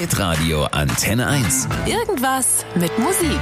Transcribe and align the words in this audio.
Hitradio 0.00 0.62
Antenne 0.66 1.26
1. 1.26 1.68
Irgendwas 1.86 2.64
mit 2.76 2.96
Musik. 3.00 3.40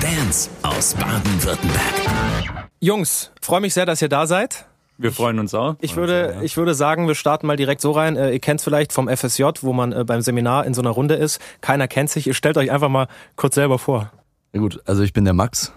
Bands 0.00 0.48
aus 0.62 0.94
Baden-Württemberg. 0.94 2.70
Jungs, 2.80 3.30
freue 3.42 3.60
mich 3.60 3.74
sehr, 3.74 3.84
dass 3.84 4.00
ihr 4.00 4.08
da 4.08 4.26
seid. 4.26 4.64
Wir 4.96 5.12
freuen 5.12 5.38
uns 5.38 5.52
auch. 5.52 5.76
Ich 5.82 5.96
würde, 5.96 6.38
ich 6.40 6.56
würde 6.56 6.74
sagen, 6.74 7.06
wir 7.06 7.14
starten 7.14 7.46
mal 7.46 7.56
direkt 7.58 7.82
so 7.82 7.90
rein. 7.90 8.16
Äh, 8.16 8.32
ihr 8.32 8.40
kennt 8.40 8.60
es 8.60 8.64
vielleicht 8.64 8.94
vom 8.94 9.14
FSJ, 9.14 9.44
wo 9.60 9.74
man 9.74 9.92
äh, 9.92 10.02
beim 10.04 10.22
Seminar 10.22 10.64
in 10.64 10.72
so 10.72 10.80
einer 10.80 10.88
Runde 10.88 11.16
ist. 11.16 11.38
Keiner 11.60 11.86
kennt 11.86 12.08
sich. 12.08 12.26
Ihr 12.26 12.34
stellt 12.34 12.56
euch 12.56 12.70
einfach 12.70 12.88
mal 12.88 13.06
kurz 13.36 13.56
selber 13.56 13.78
vor. 13.78 14.10
Ja 14.54 14.60
gut, 14.60 14.80
also 14.86 15.02
ich 15.02 15.12
bin 15.12 15.26
der 15.26 15.34
Max. 15.34 15.74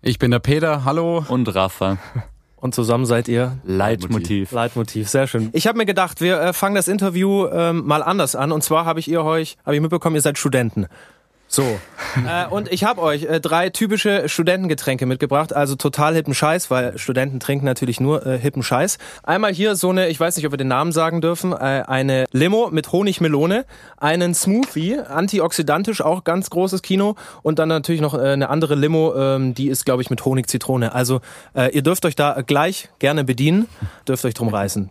Ich 0.00 0.20
bin 0.20 0.30
der 0.30 0.38
Peter, 0.38 0.84
hallo. 0.84 1.24
Und 1.26 1.52
Rafa. 1.52 1.98
Und 2.64 2.74
zusammen 2.74 3.04
seid 3.04 3.28
ihr 3.28 3.58
Leitmotiv. 3.64 4.50
Leitmotiv, 4.50 5.10
sehr 5.10 5.26
schön. 5.26 5.50
Ich 5.52 5.66
habe 5.66 5.76
mir 5.76 5.84
gedacht, 5.84 6.22
wir 6.22 6.40
äh, 6.40 6.52
fangen 6.54 6.74
das 6.74 6.88
Interview 6.88 7.46
ähm, 7.48 7.84
mal 7.84 8.02
anders 8.02 8.34
an. 8.34 8.52
Und 8.52 8.64
zwar 8.64 8.86
habe 8.86 8.98
ich 9.00 9.06
ihr 9.06 9.22
euch, 9.22 9.58
habe 9.66 9.76
ich 9.76 9.82
mitbekommen, 9.82 10.16
ihr 10.16 10.22
seid 10.22 10.38
Studenten. 10.38 10.86
So. 11.54 11.78
äh, 12.26 12.48
und 12.50 12.72
ich 12.72 12.82
habe 12.82 13.00
euch 13.00 13.22
äh, 13.22 13.40
drei 13.40 13.70
typische 13.70 14.28
Studentengetränke 14.28 15.06
mitgebracht, 15.06 15.54
also 15.54 15.76
total 15.76 16.16
hippen 16.16 16.34
Scheiß, 16.34 16.68
weil 16.68 16.98
Studenten 16.98 17.38
trinken 17.38 17.64
natürlich 17.64 18.00
nur 18.00 18.26
äh, 18.26 18.36
hippen 18.36 18.64
Scheiß. 18.64 18.98
Einmal 19.22 19.52
hier 19.52 19.76
so 19.76 19.90
eine, 19.90 20.08
ich 20.08 20.18
weiß 20.18 20.36
nicht, 20.36 20.46
ob 20.46 20.52
wir 20.52 20.56
den 20.56 20.66
Namen 20.66 20.90
sagen 20.90 21.20
dürfen, 21.20 21.52
äh, 21.52 21.84
eine 21.86 22.24
Limo 22.32 22.70
mit 22.72 22.90
Honigmelone, 22.90 23.66
einen 23.98 24.34
Smoothie, 24.34 24.98
antioxidantisch, 24.98 26.00
auch 26.00 26.24
ganz 26.24 26.50
großes 26.50 26.82
Kino 26.82 27.14
und 27.42 27.60
dann 27.60 27.68
natürlich 27.68 28.00
noch 28.00 28.14
äh, 28.14 28.32
eine 28.32 28.50
andere 28.50 28.74
Limo, 28.74 29.14
ähm, 29.14 29.54
die 29.54 29.68
ist, 29.68 29.84
glaube 29.84 30.02
ich, 30.02 30.10
mit 30.10 30.24
Honigzitrone. 30.24 30.92
Also 30.92 31.20
äh, 31.54 31.72
ihr 31.72 31.82
dürft 31.82 32.04
euch 32.04 32.16
da 32.16 32.42
gleich 32.44 32.88
gerne 32.98 33.22
bedienen, 33.22 33.68
dürft 34.08 34.24
euch 34.24 34.34
drum 34.34 34.48
reißen. 34.48 34.90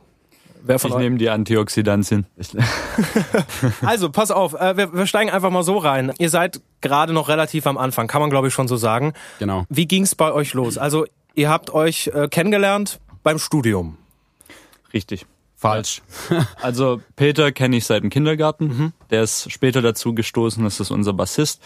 Wer 0.66 0.80
von 0.80 0.92
Ich 0.92 0.98
nehme 0.98 1.18
die 1.18 1.30
Antioxidantien. 1.30 2.26
Also, 3.86 4.10
pass 4.10 4.32
auf, 4.32 4.54
äh, 4.54 4.78
wir, 4.78 4.94
wir 4.94 5.06
steigen 5.08 5.30
einfach 5.30 5.50
mal 5.50 5.64
so 5.64 5.78
rein. 5.78 6.14
Ihr 6.20 6.30
seid 6.30 6.62
gerade 6.82 7.12
noch 7.14 7.28
relativ 7.28 7.68
am 7.68 7.78
Anfang, 7.78 8.08
kann 8.08 8.22
man 8.22 8.30
glaube 8.30 8.48
ich 8.48 8.54
schon 8.54 8.68
so 8.68 8.78
sagen. 8.78 9.14
Genau. 9.40 9.66
Wie 9.70 9.88
ging's 9.88 10.16
bei 10.16 10.32
euch 10.32 10.54
los? 10.54 10.78
Also, 10.78 11.06
ihr 11.36 11.50
habt 11.50 11.72
euch 11.72 12.08
äh, 12.14 12.28
kennengelernt 12.30 13.00
beim 13.24 13.40
Studium. 13.40 13.98
Richtig. 14.94 15.26
Falsch. 15.56 16.02
Also 16.62 17.02
Peter 17.16 17.52
kenne 17.52 17.78
ich 17.78 17.86
seit 17.86 18.04
dem 18.04 18.10
Kindergarten. 18.10 18.94
Der 19.10 19.24
ist 19.24 19.52
später 19.52 19.82
dazu 19.82 20.14
gestoßen, 20.14 20.64
das 20.64 20.80
ist 20.80 20.92
unser 20.92 21.14
Bassist. 21.14 21.62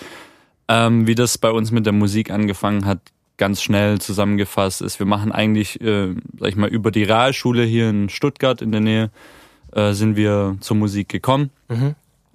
Ähm, 0.67 1.07
wie 1.07 1.15
das 1.15 1.37
bei 1.37 1.49
uns 1.49 1.71
mit 1.71 1.85
der 1.85 1.93
Musik 1.93 2.29
angefangen 2.29 2.85
hat, 2.85 2.99
ganz 3.37 3.61
schnell 3.61 3.99
zusammengefasst 3.99 4.81
ist, 4.81 4.99
wir 4.99 5.05
machen 5.05 5.31
eigentlich, 5.31 5.79
äh, 5.81 6.13
sag 6.39 6.49
ich 6.49 6.55
mal, 6.55 6.69
über 6.69 6.91
die 6.91 7.03
Realschule 7.03 7.63
hier 7.63 7.89
in 7.89 8.09
Stuttgart 8.09 8.61
in 8.61 8.71
der 8.71 8.81
Nähe 8.81 9.11
äh, 9.73 9.93
sind 9.93 10.15
wir 10.15 10.57
zur 10.59 10.77
Musik 10.77 11.09
gekommen. 11.09 11.51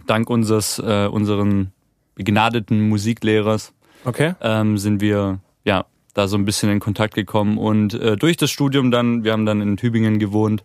Dank 0.06 0.30
unseres, 0.30 0.78
äh, 0.78 1.06
unseren 1.06 1.72
begnadeten 2.14 2.88
Musiklehrers 2.88 3.72
Okay. 4.04 4.34
ähm, 4.40 4.78
sind 4.78 5.00
wir 5.00 5.38
ja 5.64 5.86
da 6.14 6.28
so 6.28 6.36
ein 6.36 6.44
bisschen 6.44 6.70
in 6.70 6.80
Kontakt 6.80 7.14
gekommen 7.14 7.56
und 7.58 7.94
äh, 7.94 8.16
durch 8.16 8.36
das 8.36 8.50
Studium 8.50 8.90
dann, 8.90 9.24
wir 9.24 9.32
haben 9.32 9.46
dann 9.46 9.60
in 9.60 9.76
Tübingen 9.76 10.18
gewohnt, 10.18 10.64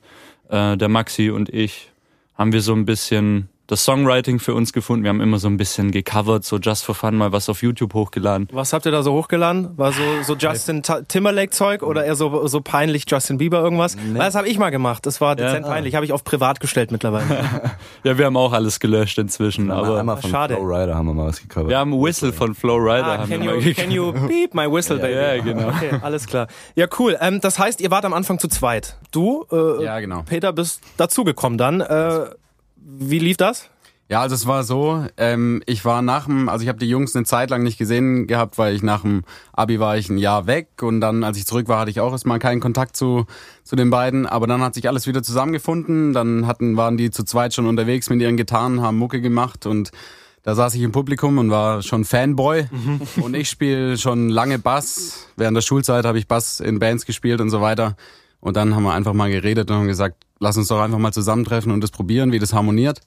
äh, 0.49 0.75
der 0.75 0.89
Maxi 0.89 1.29
und 1.29 1.49
ich, 1.49 1.89
haben 2.35 2.51
wir 2.51 2.61
so 2.61 2.73
ein 2.73 2.85
bisschen 2.85 3.47
das 3.67 3.83
Songwriting 3.83 4.39
für 4.39 4.53
uns 4.53 4.71
gefunden. 4.73 5.03
Wir 5.03 5.09
haben 5.09 5.19
immer 5.21 5.39
so 5.39 5.47
ein 5.47 5.57
bisschen 5.57 5.91
gecovert, 5.91 6.45
so 6.45 6.57
just 6.57 6.85
for 6.85 6.95
fun 6.95 7.15
mal 7.15 7.31
was 7.33 7.49
auf 7.49 7.61
YouTube 7.61 7.93
hochgeladen. 7.93 8.47
Was 8.53 8.71
habt 8.73 8.85
ihr 8.85 8.91
da 8.93 9.03
so 9.03 9.13
hochgeladen? 9.13 9.77
War 9.77 9.91
so, 9.91 10.01
so 10.23 10.35
Justin 10.35 10.83
Timberlake 10.83 11.51
Zeug 11.51 11.83
oder 11.83 12.05
eher 12.05 12.15
so, 12.15 12.47
so 12.47 12.61
peinlich 12.61 13.03
Justin 13.07 13.37
Bieber 13.37 13.59
irgendwas? 13.61 13.97
Weil 13.97 14.13
Das 14.15 14.35
habe 14.35 14.47
ich 14.47 14.57
mal 14.57 14.69
gemacht. 14.69 15.05
Das 15.05 15.19
war 15.21 15.35
dezent 15.35 15.65
peinlich. 15.65 15.95
Habe 15.95 16.05
ich 16.05 16.13
auf 16.13 16.23
privat 16.23 16.59
gestellt 16.59 16.91
mittlerweile. 16.91 17.25
Ja, 18.03 18.17
wir 18.17 18.25
haben 18.25 18.37
auch 18.37 18.53
alles 18.53 18.79
gelöscht 18.79 19.17
inzwischen, 19.17 19.69
aber 19.71 19.99
Einmal 19.99 20.17
von 20.17 20.29
schade. 20.29 20.55
Flow 20.55 20.65
Rider 20.65 20.95
haben 20.95 21.07
wir 21.07 21.13
mal 21.13 21.27
was 21.27 21.41
gecovert. 21.41 21.69
wir 21.69 21.77
haben 21.77 21.91
Whistle 21.91 22.31
von 22.31 22.53
Flow 22.55 22.77
Rider. 22.77 23.05
ah, 23.05 23.17
haben 23.17 23.29
can 23.29 23.41
wir 23.41 23.51
mal 23.55 23.59
you, 23.61 23.73
can 23.73 23.91
you 23.91 24.11
beep 24.27 24.53
my 24.53 24.71
whistle, 24.71 24.97
baby? 24.99 25.13
Ja, 25.13 25.41
genau. 25.41 25.67
Okay, 25.69 25.91
alles 26.01 26.25
klar. 26.27 26.47
Ja, 26.75 26.87
cool. 26.99 27.17
Ähm, 27.19 27.41
das 27.41 27.59
heißt, 27.59 27.81
ihr 27.81 27.91
wart 27.91 28.05
am 28.05 28.13
Anfang 28.13 28.39
zu 28.39 28.47
zweit. 28.47 28.97
Du, 29.11 29.45
äh, 29.51 29.83
Ja, 29.83 29.99
genau. 29.99 30.21
Peter, 30.25 30.53
bist 30.53 30.81
dazugekommen 30.97 31.57
dann. 31.57 31.81
Äh, 31.81 32.27
wie 32.87 33.19
lief 33.19 33.37
das? 33.37 33.69
Ja, 34.09 34.21
also 34.21 34.35
es 34.35 34.47
war 34.47 34.63
so, 34.63 35.05
ähm, 35.17 35.61
ich 35.65 35.83
war 35.83 36.01
nach 36.01 36.25
dem, 36.25 36.47
also 36.47 36.63
ich 36.63 36.69
habe 36.69 36.79
die 36.79 36.87
Jungs 36.87 37.13
eine 37.13 37.25
Zeit 37.25 37.49
lang 37.49 37.61
nicht 37.63 37.77
gesehen 37.77 38.25
gehabt, 38.25 38.57
weil 38.57 38.73
ich 38.73 38.81
nach 38.81 39.01
dem 39.01 39.25
Abi 39.51 39.81
war 39.81 39.97
ich 39.97 40.09
ein 40.09 40.17
Jahr 40.17 40.47
weg 40.47 40.69
und 40.81 41.01
dann, 41.01 41.25
als 41.25 41.37
ich 41.37 41.45
zurück 41.45 41.67
war, 41.67 41.81
hatte 41.81 41.91
ich 41.91 41.99
auch 41.99 42.13
erstmal 42.13 42.39
keinen 42.39 42.61
Kontakt 42.61 42.95
zu, 42.95 43.25
zu 43.65 43.75
den 43.75 43.89
beiden. 43.89 44.25
Aber 44.25 44.47
dann 44.47 44.61
hat 44.61 44.75
sich 44.75 44.87
alles 44.87 45.07
wieder 45.07 45.23
zusammengefunden. 45.23 46.13
Dann 46.13 46.47
hatten, 46.47 46.77
waren 46.77 46.95
die 46.95 47.11
zu 47.11 47.25
zweit 47.25 47.53
schon 47.53 47.65
unterwegs 47.65 48.09
mit 48.09 48.21
ihren 48.21 48.37
Gitarren, 48.37 48.81
haben 48.81 48.97
Mucke 48.97 49.19
gemacht 49.19 49.65
und 49.65 49.91
da 50.43 50.55
saß 50.55 50.75
ich 50.75 50.81
im 50.83 50.93
Publikum 50.93 51.39
und 51.39 51.49
war 51.51 51.81
schon 51.81 52.05
Fanboy. 52.05 52.67
Und 53.17 53.35
ich 53.35 53.49
spiele 53.49 53.97
schon 53.97 54.29
lange 54.29 54.59
Bass. 54.59 55.27
Während 55.35 55.57
der 55.57 55.61
Schulzeit 55.61 56.05
habe 56.05 56.17
ich 56.17 56.29
Bass 56.29 56.61
in 56.61 56.79
Bands 56.79 57.05
gespielt 57.05 57.41
und 57.41 57.49
so 57.49 57.59
weiter. 57.59 57.97
Und 58.39 58.55
dann 58.55 58.73
haben 58.73 58.83
wir 58.83 58.93
einfach 58.93 59.11
mal 59.11 59.29
geredet 59.29 59.69
und 59.69 59.75
haben 59.75 59.87
gesagt, 59.87 60.23
lass 60.39 60.57
uns 60.57 60.67
doch 60.67 60.81
einfach 60.81 60.97
mal 60.99 61.13
zusammentreffen 61.13 61.71
und 61.71 61.81
das 61.81 61.91
probieren, 61.91 62.31
wie 62.31 62.39
das 62.39 62.53
harmoniert. 62.53 63.01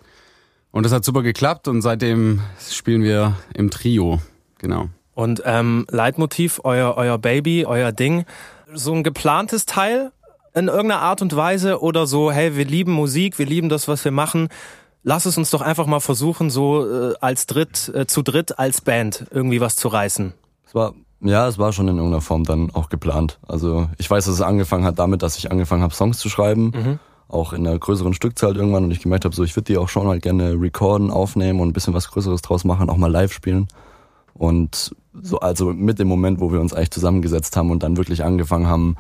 Und 0.73 0.85
das 0.85 0.93
hat 0.93 1.05
super 1.05 1.23
geklappt 1.23 1.69
und 1.69 1.83
seitdem 1.83 2.41
spielen 2.71 3.03
wir 3.03 3.37
im 3.55 3.71
Trio. 3.71 4.21
Genau. 4.59 4.89
Und 5.15 5.43
ähm, 5.45 5.87
Leitmotiv, 5.91 6.61
euer, 6.65 6.97
euer 6.97 7.19
Baby, 7.19 7.67
euer 7.67 7.93
Ding, 7.93 8.25
so 8.73 8.95
ein 8.95 9.03
geplantes 9.03 9.67
Teil 9.67 10.13
in 10.55 10.69
irgendeiner 10.69 11.01
Art 11.01 11.23
und 11.23 11.35
Weise 11.35 11.81
oder 11.81 12.07
so, 12.07 12.31
hey, 12.31 12.57
wir 12.57 12.65
lieben 12.65 12.93
Musik, 12.93 13.39
wir 13.39 13.47
lieben 13.47 13.69
das, 13.69 13.89
was 13.89 14.05
wir 14.05 14.13
machen. 14.13 14.49
Lass 15.03 15.27
es 15.27 15.39
uns 15.39 15.51
doch 15.51 15.63
einfach 15.63 15.87
mal 15.87 16.01
versuchen, 16.01 16.51
so 16.51 16.87
äh, 16.87 17.15
als 17.21 17.47
dritt, 17.47 17.91
äh, 17.95 18.07
zu 18.07 18.23
dritt 18.23 18.59
als 18.59 18.81
Band 18.81 19.27
irgendwie 19.31 19.61
was 19.61 19.77
zu 19.77 19.89
reißen. 19.89 20.35
Es 20.67 20.75
war, 20.75 20.95
ja, 21.21 21.49
es 21.49 21.59
war 21.59 21.73
schon 21.73 21.89
in 21.89 21.97
irgendeiner 21.97 22.21
Form 22.21 22.45
dann 22.45 22.71
auch 22.73 22.89
geplant. 22.89 23.39
Also 23.47 23.89
ich 23.99 24.11
weiß, 24.11 24.27
dass 24.27 24.35
es 24.35 24.43
angefangen 24.43 24.85
hat 24.85 24.99
damit, 24.99 25.23
dass 25.23 25.39
ich 25.39 25.51
angefangen 25.51 25.83
habe, 25.83 25.95
Songs 25.95 26.19
zu 26.19 26.29
schreiben. 26.29 26.73
Auch 27.31 27.53
in 27.53 27.67
einer 27.67 27.79
größeren 27.79 28.13
Stückzahl 28.13 28.57
irgendwann 28.57 28.85
und 28.85 28.91
ich 28.91 29.01
gemerkt 29.01 29.25
habe, 29.25 29.35
so 29.35 29.45
ich 29.45 29.55
würde 29.57 29.73
die 29.73 29.79
auch 29.79 29.89
schon 29.89 30.09
halt 30.09 30.23
gerne 30.23 30.61
recorden, 30.61 31.11
aufnehmen 31.11 31.61
und 31.61 31.69
ein 31.69 31.73
bisschen 31.73 31.95
was 31.95 32.11
Größeres 32.11 32.43
draus 32.43 32.65
machen, 32.65 32.91
auch 32.91 32.97
mal 32.97 33.11
live 33.11 33.33
spielen. 33.33 33.69
Und 34.35 34.95
so, 35.23 35.39
also 35.39 35.73
mit 35.73 35.99
dem 35.99 36.09
Moment, 36.09 36.41
wo 36.41 36.53
wir 36.53 36.61
uns 36.61 36.75
eigentlich 36.75 36.91
zusammengesetzt 36.91 37.57
haben 37.57 37.71
und 37.71 37.83
dann 37.83 37.97
wirklich 37.97 38.25
angefangen 38.25 38.67
haben, 38.67 38.97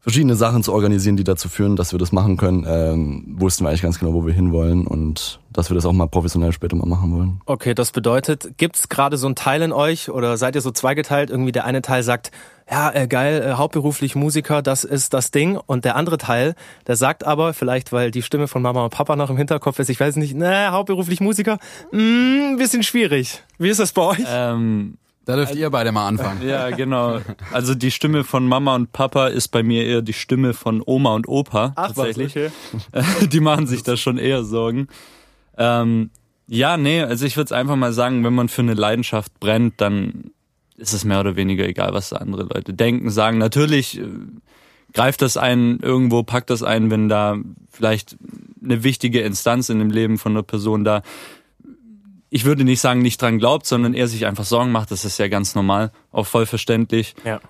verschiedene 0.00 0.34
Sachen 0.34 0.62
zu 0.62 0.72
organisieren, 0.72 1.16
die 1.16 1.24
dazu 1.24 1.48
führen, 1.48 1.76
dass 1.76 1.92
wir 1.92 1.98
das 1.98 2.10
machen 2.10 2.36
können, 2.36 2.64
ähm, 2.66 3.36
wussten 3.38 3.64
wir 3.64 3.68
eigentlich 3.68 3.82
ganz 3.82 3.98
genau, 3.98 4.14
wo 4.14 4.26
wir 4.26 4.32
hinwollen 4.32 4.86
und 4.86 5.40
dass 5.52 5.70
wir 5.70 5.74
das 5.74 5.84
auch 5.84 5.92
mal 5.92 6.06
professionell 6.06 6.52
später 6.52 6.76
mal 6.76 6.86
machen 6.86 7.14
wollen. 7.14 7.40
Okay, 7.44 7.74
das 7.74 7.92
bedeutet, 7.92 8.56
gibt's 8.56 8.88
gerade 8.88 9.18
so 9.18 9.28
ein 9.28 9.34
Teil 9.34 9.60
in 9.62 9.72
euch 9.72 10.10
oder 10.10 10.36
seid 10.38 10.54
ihr 10.54 10.62
so 10.62 10.70
zweigeteilt? 10.70 11.28
Irgendwie 11.28 11.52
der 11.52 11.66
eine 11.66 11.82
Teil 11.82 12.02
sagt, 12.02 12.30
ja, 12.70 12.90
äh, 12.94 13.06
geil, 13.08 13.42
äh, 13.42 13.52
hauptberuflich 13.54 14.14
Musiker, 14.14 14.62
das 14.62 14.84
ist 14.84 15.12
das 15.12 15.30
Ding. 15.30 15.56
Und 15.56 15.84
der 15.84 15.96
andere 15.96 16.18
Teil, 16.18 16.54
der 16.86 16.96
sagt 16.96 17.24
aber, 17.26 17.52
vielleicht 17.54 17.92
weil 17.92 18.10
die 18.10 18.22
Stimme 18.22 18.46
von 18.48 18.62
Mama 18.62 18.84
und 18.84 18.90
Papa 18.90 19.16
noch 19.16 19.30
im 19.30 19.36
Hinterkopf 19.36 19.78
ist, 19.78 19.88
ich 19.90 19.98
weiß 19.98 20.16
nicht, 20.16 20.34
na, 20.36 20.70
hauptberuflich 20.70 21.20
Musiker, 21.20 21.58
mh, 21.92 22.56
bisschen 22.58 22.82
schwierig. 22.82 23.42
Wie 23.58 23.68
ist 23.68 23.80
das 23.80 23.92
bei 23.92 24.02
euch? 24.02 24.18
Ähm, 24.26 24.96
Da 25.24 25.36
dürft 25.36 25.54
ihr 25.54 25.68
beide 25.70 25.90
mal 25.92 26.06
anfangen. 26.06 26.46
ja, 26.46 26.70
genau. 26.70 27.20
Also 27.52 27.74
die 27.74 27.90
Stimme 27.90 28.24
von 28.24 28.46
Mama 28.46 28.74
und 28.76 28.92
Papa 28.92 29.26
ist 29.28 29.48
bei 29.48 29.62
mir 29.62 29.84
eher 29.84 30.02
die 30.02 30.12
Stimme 30.12 30.54
von 30.54 30.82
Oma 30.84 31.14
und 31.14 31.28
Opa. 31.28 31.72
tatsächlich. 31.76 32.36
okay. 32.36 32.50
die 33.32 33.40
machen 33.40 33.66
sich 33.66 33.82
da 33.82 33.96
schon 33.96 34.16
eher 34.18 34.44
Sorgen. 34.44 34.86
Ähm, 35.58 36.10
ja, 36.46 36.76
nee, 36.76 37.02
also 37.02 37.26
ich 37.26 37.36
würde 37.36 37.46
es 37.46 37.52
einfach 37.52 37.76
mal 37.76 37.92
sagen, 37.92 38.24
wenn 38.24 38.34
man 38.34 38.48
für 38.48 38.62
eine 38.62 38.74
Leidenschaft 38.74 39.38
brennt, 39.40 39.80
dann 39.80 40.30
ist 40.80 40.92
es 40.94 41.04
mehr 41.04 41.20
oder 41.20 41.36
weniger 41.36 41.66
egal, 41.68 41.92
was 41.92 42.12
andere 42.12 42.42
Leute 42.44 42.72
denken, 42.72 43.10
sagen. 43.10 43.38
Natürlich 43.38 43.98
äh, 43.98 44.04
greift 44.92 45.22
das 45.22 45.36
einen 45.36 45.78
irgendwo, 45.80 46.22
packt 46.22 46.50
das 46.50 46.62
einen, 46.62 46.90
wenn 46.90 47.08
da 47.08 47.36
vielleicht 47.70 48.16
eine 48.62 48.82
wichtige 48.82 49.20
Instanz 49.20 49.68
in 49.68 49.78
dem 49.78 49.90
Leben 49.90 50.18
von 50.18 50.32
einer 50.32 50.42
Person 50.42 50.84
da, 50.84 51.02
ich 52.30 52.44
würde 52.44 52.64
nicht 52.64 52.80
sagen, 52.80 53.02
nicht 53.02 53.20
dran 53.20 53.38
glaubt, 53.38 53.66
sondern 53.66 53.94
eher 53.94 54.08
sich 54.08 54.26
einfach 54.26 54.44
Sorgen 54.44 54.72
macht, 54.72 54.90
das 54.90 55.04
ist 55.04 55.18
ja 55.18 55.28
ganz 55.28 55.54
normal, 55.54 55.92
auch 56.12 56.26
voll 56.26 56.46
verständlich 56.46 57.14
Ja. 57.24 57.40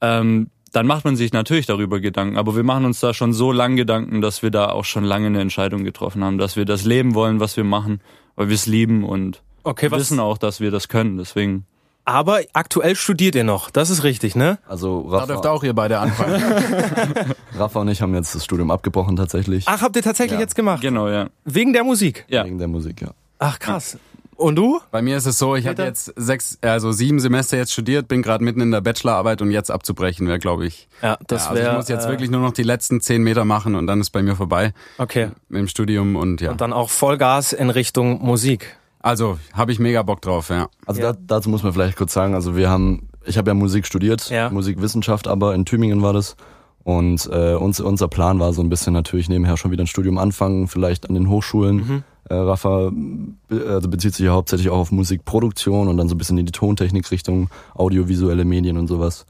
ähm, 0.00 0.50
dann 0.72 0.86
macht 0.86 1.04
man 1.04 1.16
sich 1.16 1.32
natürlich 1.32 1.66
darüber 1.66 1.98
Gedanken. 1.98 2.36
Aber 2.36 2.54
wir 2.54 2.62
machen 2.62 2.84
uns 2.84 3.00
da 3.00 3.12
schon 3.12 3.32
so 3.32 3.50
lang 3.50 3.74
Gedanken, 3.74 4.20
dass 4.20 4.42
wir 4.42 4.50
da 4.52 4.68
auch 4.70 4.84
schon 4.84 5.02
lange 5.02 5.26
eine 5.26 5.40
Entscheidung 5.40 5.82
getroffen 5.82 6.22
haben, 6.22 6.38
dass 6.38 6.54
wir 6.54 6.64
das 6.64 6.84
leben 6.84 7.14
wollen, 7.14 7.40
was 7.40 7.56
wir 7.56 7.64
machen, 7.64 8.00
weil 8.36 8.48
wir 8.48 8.54
es 8.54 8.66
lieben 8.66 9.02
und 9.02 9.42
Okay, 9.64 9.90
wissen 9.90 10.20
auch, 10.20 10.38
dass 10.38 10.60
wir 10.60 10.70
das 10.70 10.86
können. 10.88 11.16
Deswegen. 11.18 11.66
Aber 12.04 12.40
aktuell 12.54 12.96
studiert 12.96 13.34
ihr 13.34 13.44
noch, 13.44 13.70
das 13.70 13.90
ist 13.90 14.02
richtig, 14.02 14.34
ne? 14.34 14.58
Also 14.66 15.06
Da 15.10 15.26
dürft 15.26 15.44
Rafa, 15.44 15.50
auch 15.50 15.62
ihr 15.62 15.74
beide 15.74 15.98
anfangen. 15.98 16.42
Rafa 17.58 17.80
und 17.80 17.88
ich 17.88 18.02
haben 18.02 18.14
jetzt 18.14 18.34
das 18.34 18.44
Studium 18.44 18.70
abgebrochen 18.70 19.16
tatsächlich. 19.16 19.64
Ach, 19.66 19.82
habt 19.82 19.94
ihr 19.96 20.02
tatsächlich 20.02 20.34
Ja. 20.38 20.40
jetzt 20.40 20.54
gemacht? 20.54 20.80
Genau, 20.82 21.08
ja. 21.08 21.28
Wegen 21.44 21.72
der 21.72 21.84
Musik? 21.84 22.24
Ja. 22.28 22.44
Wegen 22.44 22.58
der 22.58 22.68
Musik, 22.68 23.02
ja. 23.02 23.10
Ach, 23.38 23.58
krass. 23.58 23.98
Und 24.36 24.56
du? 24.56 24.80
Bei 24.90 25.02
mir 25.02 25.18
ist 25.18 25.26
es 25.26 25.36
so, 25.36 25.54
ich 25.54 25.66
habe 25.66 25.82
jetzt 25.82 26.14
sechs, 26.16 26.56
also 26.62 26.92
sieben 26.92 27.20
Semester 27.20 27.58
jetzt 27.58 27.72
studiert, 27.74 28.08
bin 28.08 28.22
gerade 28.22 28.42
mitten 28.42 28.62
in 28.62 28.70
der 28.70 28.80
Bachelorarbeit 28.80 29.42
und 29.42 29.50
jetzt 29.50 29.70
abzubrechen 29.70 30.26
wäre, 30.26 30.38
glaube 30.38 30.64
ich. 30.66 30.88
Ja, 31.02 31.18
das 31.26 31.44
ja, 31.44 31.50
also 31.50 31.60
wäre. 31.62 31.70
ich 31.72 31.76
muss 31.76 31.88
jetzt 31.88 32.06
äh, 32.06 32.08
wirklich 32.08 32.30
nur 32.30 32.40
noch 32.40 32.52
die 32.54 32.62
letzten 32.62 33.02
zehn 33.02 33.22
Meter 33.22 33.44
machen 33.44 33.74
und 33.74 33.86
dann 33.86 34.00
ist 34.00 34.08
bei 34.10 34.22
mir 34.22 34.36
vorbei 34.36 34.72
Okay. 34.96 35.28
mit 35.50 35.58
dem 35.60 35.68
Studium 35.68 36.16
und 36.16 36.40
ja. 36.40 36.50
Und 36.52 36.62
dann 36.62 36.72
auch 36.72 36.88
Vollgas 36.88 37.52
in 37.52 37.68
Richtung 37.68 38.22
Musik. 38.24 38.78
Also 39.00 39.38
habe 39.52 39.72
ich 39.72 39.78
mega 39.78 40.02
Bock 40.02 40.20
drauf, 40.22 40.50
ja. 40.50 40.68
Also 40.86 41.00
Ja. 41.00 41.12
da, 41.12 41.18
dazu 41.26 41.48
muss 41.50 41.62
man 41.62 41.72
vielleicht 41.72 41.96
kurz 41.96 42.12
sagen, 42.12 42.34
also 42.34 42.54
wir 42.56 42.68
haben, 42.70 43.08
ich 43.24 43.38
habe 43.38 43.50
ja 43.50 43.54
Musik 43.54 43.86
studiert, 43.86 44.28
Ja. 44.30 44.50
Musikwissenschaft, 44.50 45.26
aber 45.26 45.54
in 45.54 45.64
Tübingen 45.64 46.02
war 46.02 46.12
das. 46.12 46.36
Und 46.82 47.28
äh, 47.32 47.54
uns, 47.54 47.80
unser 47.80 48.08
Plan 48.08 48.38
war 48.40 48.52
so 48.52 48.62
ein 48.62 48.68
bisschen 48.70 48.92
natürlich 48.92 49.28
nebenher 49.28 49.56
schon 49.56 49.70
wieder 49.70 49.84
ein 49.84 49.86
Studium 49.86 50.18
anfangen, 50.18 50.66
vielleicht 50.66 51.08
an 51.08 51.14
den 51.14 51.28
Hochschulen. 51.28 51.76
Mhm. 51.76 52.02
Äh, 52.28 52.34
Rafa 52.34 52.90
be 52.90 53.66
also 53.68 53.88
bezieht 53.88 54.14
sich 54.14 54.26
ja 54.26 54.32
hauptsächlich 54.32 54.70
auch 54.70 54.78
auf 54.78 54.92
Musikproduktion 54.92 55.88
und 55.88 55.96
dann 55.96 56.08
so 56.08 56.14
ein 56.14 56.18
bisschen 56.18 56.38
in 56.38 56.46
die 56.46 56.52
Tontechnik-Richtung, 56.52 57.48
audiovisuelle 57.74 58.44
Medien 58.44 58.76
und 58.78 58.86
sowas. 58.86 59.26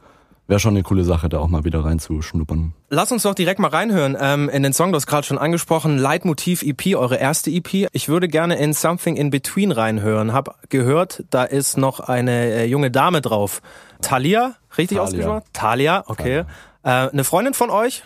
Wäre 0.50 0.58
schon 0.58 0.74
eine 0.74 0.82
coole 0.82 1.04
Sache, 1.04 1.28
da 1.28 1.38
auch 1.38 1.46
mal 1.46 1.62
wieder 1.62 1.84
reinzuschnuppern. 1.84 2.72
Lass 2.88 3.12
uns 3.12 3.22
doch 3.22 3.36
direkt 3.36 3.60
mal 3.60 3.68
reinhören 3.68 4.16
ähm, 4.20 4.48
in 4.48 4.64
den 4.64 4.72
Song, 4.72 4.90
du 4.90 4.96
hast 4.96 5.06
gerade 5.06 5.24
schon 5.24 5.38
angesprochen, 5.38 5.96
Leitmotiv 5.96 6.64
EP, 6.64 6.96
eure 6.96 7.18
erste 7.18 7.52
EP. 7.52 7.86
Ich 7.92 8.08
würde 8.08 8.26
gerne 8.26 8.56
in 8.56 8.72
Something 8.72 9.14
in 9.14 9.30
Between 9.30 9.70
reinhören. 9.70 10.32
Hab 10.32 10.68
gehört, 10.68 11.22
da 11.30 11.44
ist 11.44 11.78
noch 11.78 12.00
eine 12.00 12.52
äh, 12.52 12.64
junge 12.64 12.90
Dame 12.90 13.20
drauf. 13.20 13.62
Talia, 14.02 14.56
richtig 14.76 14.96
Thalia. 14.98 15.02
ausgesprochen? 15.02 15.42
Talia, 15.52 16.04
okay. 16.08 16.42
Äh, 16.82 16.88
eine 16.88 17.22
Freundin 17.22 17.54
von 17.54 17.70
euch? 17.70 18.02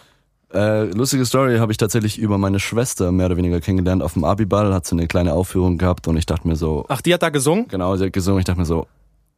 Äh, 0.52 0.82
lustige 0.90 1.25
Story 1.25 1.56
habe 1.56 1.73
ich 1.73 1.79
tatsächlich 1.79 2.19
über 2.19 2.37
meine 2.37 2.61
Schwester 2.61 3.11
mehr 3.11 3.25
oder 3.25 3.38
weniger 3.38 3.62
kennengelernt. 3.62 4.02
Auf 4.02 4.12
dem 4.12 4.25
Abiball 4.25 4.75
hat 4.75 4.85
sie 4.85 4.97
eine 4.97 5.06
kleine 5.06 5.32
Aufführung 5.32 5.79
gehabt 5.79 6.08
und 6.08 6.19
ich 6.19 6.26
dachte 6.26 6.47
mir 6.47 6.56
so, 6.56 6.85
Ach, 6.90 7.00
die 7.00 7.14
hat 7.14 7.23
da 7.23 7.31
gesungen? 7.31 7.69
Genau, 7.69 7.97
sie 7.97 8.05
hat 8.05 8.12
gesungen. 8.12 8.40
Ich 8.40 8.44
dachte 8.44 8.61
mir 8.61 8.67
so, 8.67 8.87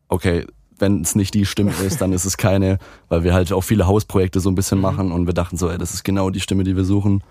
okay, 0.08 0.44
wenn 0.78 1.00
es 1.02 1.14
nicht 1.14 1.34
die 1.34 1.46
Stimme 1.46 1.72
ist, 1.86 2.00
dann 2.00 2.12
ist 2.12 2.24
es 2.24 2.36
keine, 2.36 2.78
weil 3.08 3.24
wir 3.24 3.34
halt 3.34 3.52
auch 3.52 3.62
viele 3.62 3.86
Hausprojekte 3.86 4.40
so 4.40 4.50
ein 4.50 4.54
bisschen 4.54 4.80
machen 4.80 5.12
und 5.12 5.26
wir 5.26 5.34
dachten 5.34 5.56
so, 5.56 5.68
ey, 5.70 5.78
das 5.78 5.94
ist 5.94 6.04
genau 6.04 6.30
die 6.30 6.40
Stimme, 6.40 6.64
die 6.64 6.76
wir 6.76 6.84
suchen. 6.84 7.22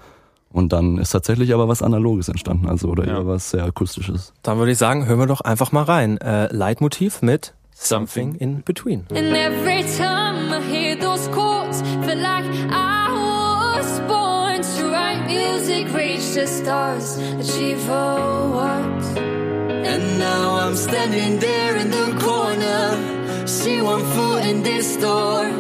Und 0.52 0.72
dann 0.72 0.98
ist 1.00 1.10
tatsächlich 1.10 1.54
aber 1.54 1.68
was 1.68 1.82
Analoges 1.82 2.30
entstanden, 2.30 2.70
also 2.70 2.88
oder 2.88 3.06
Ja. 3.06 3.18
eher 3.18 3.28
was 3.28 3.50
sehr 3.52 3.64
akustisches. 3.66 4.32
Dann 4.42 4.58
würde 4.58 4.72
ich 4.72 4.78
sagen, 4.78 5.06
hören 5.06 5.20
wir 5.20 5.26
doch 5.28 5.42
einfach 5.42 5.72
mal 5.74 5.84
rein. 5.84 6.18
Äh, 6.20 6.48
Leitmotiv 6.54 7.22
mit 7.22 7.54
Something. 7.74 8.32
Something 8.32 8.36
in 8.42 8.64
Between. 8.64 9.02
And 9.10 9.36
every 9.36 9.84
time 9.98 10.54
I 10.56 10.62
hear 10.72 10.98
those 10.98 11.30
chords, 11.32 11.82
feel 12.06 12.18
like 12.22 12.46
I 12.72 13.10
was 13.12 14.00
born 14.08 14.62
to 14.62 14.92
write 14.94 15.26
music, 15.28 15.94
reach 15.94 16.24
the 16.36 16.48
stars, 16.48 17.18
achieve 17.38 17.80
awards. 17.92 19.08
And 19.18 20.18
now 20.18 20.56
I'm 20.58 20.76
standing 20.78 21.38
there 21.40 21.76
in 21.82 21.92
the 21.92 22.16
corner. 22.24 22.98
See 23.46 23.80
one 23.80 24.04
foot 24.16 24.44
in 24.46 24.64
this 24.64 24.98
door. 24.98 25.52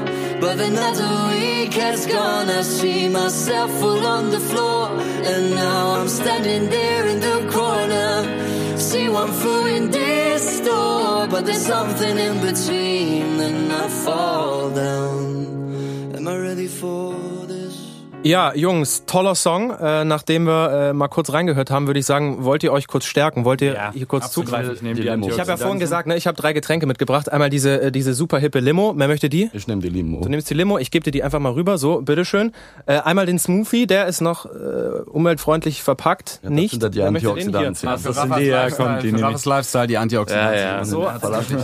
But 0.41 0.59
another 0.59 1.11
week 1.33 1.73
has 1.73 2.07
gone. 2.07 2.49
I 2.49 2.63
see 2.63 3.07
myself 3.07 3.71
full 3.79 4.05
on 4.05 4.31
the 4.31 4.39
floor. 4.39 4.89
And 4.89 5.51
now 5.51 5.91
I'm 5.99 6.07
standing 6.07 6.69
there 6.69 7.07
in 7.07 7.19
the 7.19 7.47
corner. 7.51 8.77
See 8.79 9.07
one 9.07 9.31
foot 9.31 9.71
in 9.71 9.91
this 9.91 10.61
door. 10.61 11.27
But 11.27 11.45
there's 11.45 11.65
something 11.65 12.17
in 12.17 12.41
between. 12.41 13.39
And 13.39 13.71
I 13.71 13.87
fall 13.87 14.71
down. 14.71 16.15
Am 16.15 16.27
I 16.27 16.37
ready 16.37 16.67
for? 16.67 17.24
Ja, 18.25 18.55
Jungs, 18.55 19.03
toller 19.05 19.35
Song. 19.35 19.69
Äh, 19.69 20.03
nachdem 20.03 20.47
wir 20.47 20.89
äh, 20.89 20.93
mal 20.93 21.09
kurz 21.09 21.31
reingehört 21.31 21.69
haben, 21.69 21.85
würde 21.85 21.99
ich 21.99 22.07
sagen, 22.07 22.43
wollt 22.43 22.63
ihr 22.63 22.73
euch 22.73 22.87
kurz 22.87 23.05
stärken? 23.05 23.45
Wollt 23.45 23.61
ihr 23.61 23.91
hier 23.93 24.07
kurz 24.07 24.31
zugreifen? 24.31 24.73
Ich 24.73 24.81
nehme 24.81 24.95
Die 24.95 25.03
Limo. 25.03 25.29
Ich 25.29 25.39
habe 25.39 25.47
ja 25.47 25.57
vorhin 25.57 25.77
gesagt, 25.77 26.07
ne, 26.07 26.17
ich 26.17 26.25
habe 26.25 26.35
drei 26.35 26.51
Getränke 26.51 26.87
mitgebracht. 26.87 27.31
Einmal 27.31 27.51
diese, 27.51 27.79
äh, 27.79 27.91
diese 27.91 28.15
super 28.15 28.39
hippe 28.39 28.61
Limo. 28.61 28.95
Wer 28.97 29.07
möchte 29.07 29.29
die? 29.29 29.51
Ich 29.53 29.67
nehme 29.67 29.83
die 29.83 29.89
Limo. 29.89 30.21
Du 30.21 30.29
nimmst 30.29 30.49
die 30.49 30.55
Limo, 30.55 30.79
ich 30.79 30.89
gebe 30.89 31.03
dir 31.03 31.11
die 31.11 31.21
einfach 31.21 31.37
mal 31.37 31.51
rüber. 31.51 31.77
So, 31.77 32.01
bitteschön. 32.01 32.51
Äh, 32.87 32.97
einmal 32.97 33.27
den 33.27 33.37
Smoothie, 33.37 33.85
der 33.85 34.07
ist 34.07 34.21
noch 34.21 34.47
äh, 34.47 34.49
umweltfreundlich 35.05 35.83
verpackt. 35.83 36.39
Ja, 36.41 36.49
das 36.49 36.55
nicht. 36.55 36.71
sind 36.71 36.81
ja 36.81 36.89
die 36.89 36.97
Wer? 36.97 37.07
Antioxidantien. 37.09 37.91
Das 37.91 38.01
sind 38.01 38.37
die, 38.39 38.45
ja, 38.45 38.71
komm, 38.71 38.95
die 39.01 39.09
für 39.09 39.15
nehme 39.17 39.27
Raffas 39.27 39.41
ich. 39.41 39.45
Lifestyle, 39.45 39.85
die 39.85 39.97
Antioxidantien. 39.99 40.65
Ja, 40.65 40.77
ja. 40.77 40.83
So, 40.83 41.07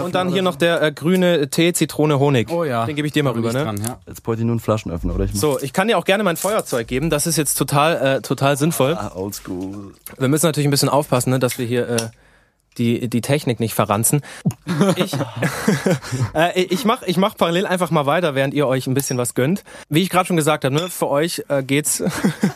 und 0.04 0.14
dann 0.14 0.30
hier 0.30 0.44
noch 0.44 0.57
der 0.57 0.80
äh, 0.84 0.92
grüne 0.92 1.50
Tee, 1.50 1.74
Zitrone, 1.74 2.19
Honig. 2.19 2.52
Oh 2.52 2.64
ja. 2.64 2.86
Den 2.86 2.96
gebe 2.96 3.07
ich 3.07 3.14
dir 3.14 3.24
mal 3.24 3.34
rüber, 3.34 3.52
ne? 3.52 3.64
dran, 3.64 3.81
ja. 3.84 3.98
Jetzt 4.06 4.28
wollte 4.28 4.42
ich 4.42 4.46
nur 4.46 4.54
einen 4.54 4.60
Flaschenöffner, 4.60 5.16
oder? 5.16 5.24
Ich 5.24 5.34
So, 5.34 5.60
ich 5.60 5.74
kann 5.74 5.88
dir 5.88 5.98
auch 5.98 6.06
gerne 6.06 6.24
mein 6.24 6.38
Feuerzeug 6.51 6.88
geben. 6.88 7.09
Das 7.09 7.27
ist 7.27 7.38
jetzt 7.38 7.56
total, 7.56 8.18
äh, 8.18 8.21
total 8.21 8.57
sinnvoll. 8.57 8.95
Ah, 8.95 9.12
oldschool. 9.15 9.94
Wir 10.18 10.27
müssen 10.27 10.45
natürlich 10.45 10.68
ein 10.68 10.71
bisschen 10.71 10.89
aufpassen, 10.89 11.31
ne, 11.31 11.39
dass 11.39 11.57
wir 11.57 11.65
hier 11.65 11.89
äh, 11.89 11.98
die, 12.77 13.09
die 13.09 13.21
Technik 13.21 13.59
nicht 13.59 13.74
verranzen. 13.74 14.21
Ich, 14.95 15.13
äh, 16.33 16.62
ich 16.62 16.86
mach, 16.86 17.01
ich 17.03 17.18
mach 17.18 17.36
parallel 17.36 17.65
einfach 17.65 17.92
mal 17.92 18.06
weiter, 18.06 18.36
während 18.36 18.53
ihr 18.53 18.68
euch 18.68 18.88
ein 18.88 18.94
bisschen 18.94 19.18
was 19.18 19.33
gönnt. 19.33 19.63
Wie 19.89 20.01
ich 20.01 20.09
gerade 20.09 20.27
schon 20.27 20.38
gesagt 20.38 20.63
habe, 20.63 20.74
ne, 20.74 20.89
für 20.89 21.09
euch 21.09 21.44
äh, 21.50 21.63
geht's 21.63 22.03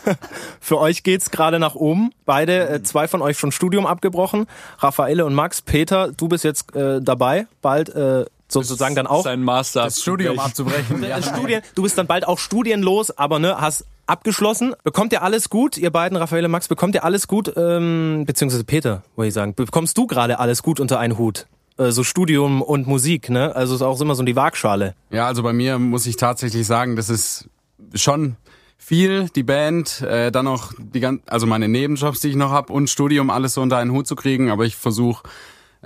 für 0.60 0.78
euch 0.78 1.02
geht's 1.02 1.30
gerade 1.30 1.58
nach 1.58 1.74
oben. 1.74 2.10
Beide, 2.24 2.68
äh, 2.68 2.82
zwei 2.82 3.08
von 3.08 3.22
euch 3.22 3.38
schon 3.38 3.52
Studium 3.52 3.86
abgebrochen. 3.86 4.46
Raffaele 4.78 5.24
und 5.24 5.34
Max, 5.34 5.62
Peter, 5.62 6.12
du 6.12 6.28
bist 6.28 6.44
jetzt 6.44 6.74
äh, 6.74 7.00
dabei, 7.02 7.46
bald 7.60 7.90
äh, 7.90 8.24
sozusagen 8.48 8.94
dann 8.94 9.06
auch. 9.06 9.24
Sein 9.24 9.42
Master 9.42 9.84
Das 9.84 10.00
Studium 10.00 10.38
abzubrechen. 10.38 11.02
Äh, 11.02 11.22
Studien, 11.22 11.62
du 11.74 11.82
bist 11.82 11.98
dann 11.98 12.06
bald 12.06 12.26
auch 12.26 12.38
studienlos, 12.38 13.10
aber 13.10 13.38
ne, 13.38 13.60
hast 13.60 13.86
abgeschlossen. 14.06 14.74
Bekommt 14.84 15.12
ihr 15.12 15.22
alles 15.22 15.50
gut, 15.50 15.76
ihr 15.76 15.90
beiden, 15.90 16.16
Raffaele, 16.16 16.48
Max, 16.48 16.68
bekommt 16.68 16.94
ihr 16.94 17.04
alles 17.04 17.26
gut, 17.28 17.52
ähm, 17.56 18.24
beziehungsweise 18.26 18.64
Peter, 18.64 19.02
wollte 19.16 19.28
ich 19.28 19.34
sagen, 19.34 19.54
bekommst 19.54 19.98
du 19.98 20.06
gerade 20.06 20.38
alles 20.38 20.62
gut 20.62 20.80
unter 20.80 20.98
einen 20.98 21.18
Hut? 21.18 21.46
Äh, 21.76 21.90
so 21.90 22.04
Studium 22.04 22.62
und 22.62 22.86
Musik, 22.86 23.28
ne? 23.28 23.54
Also 23.54 23.74
ist 23.74 23.82
auch 23.82 24.00
immer 24.00 24.14
so 24.14 24.22
die 24.22 24.36
Waagschale. 24.36 24.94
Ja, 25.10 25.26
also 25.26 25.42
bei 25.42 25.52
mir 25.52 25.78
muss 25.78 26.06
ich 26.06 26.16
tatsächlich 26.16 26.66
sagen, 26.66 26.96
das 26.96 27.10
ist 27.10 27.48
schon 27.94 28.36
viel, 28.78 29.28
die 29.34 29.42
Band, 29.42 30.02
äh, 30.02 30.30
dann 30.30 30.44
noch 30.44 30.72
die 30.78 31.00
gan 31.00 31.20
also 31.26 31.46
meine 31.46 31.68
Nebenjobs, 31.68 32.20
die 32.20 32.28
ich 32.28 32.36
noch 32.36 32.52
hab 32.52 32.70
und 32.70 32.88
Studium, 32.88 33.30
alles 33.30 33.54
so 33.54 33.62
unter 33.62 33.78
einen 33.78 33.90
Hut 33.90 34.06
zu 34.06 34.14
kriegen, 34.16 34.50
aber 34.50 34.64
ich 34.64 34.76
versuche 34.76 35.24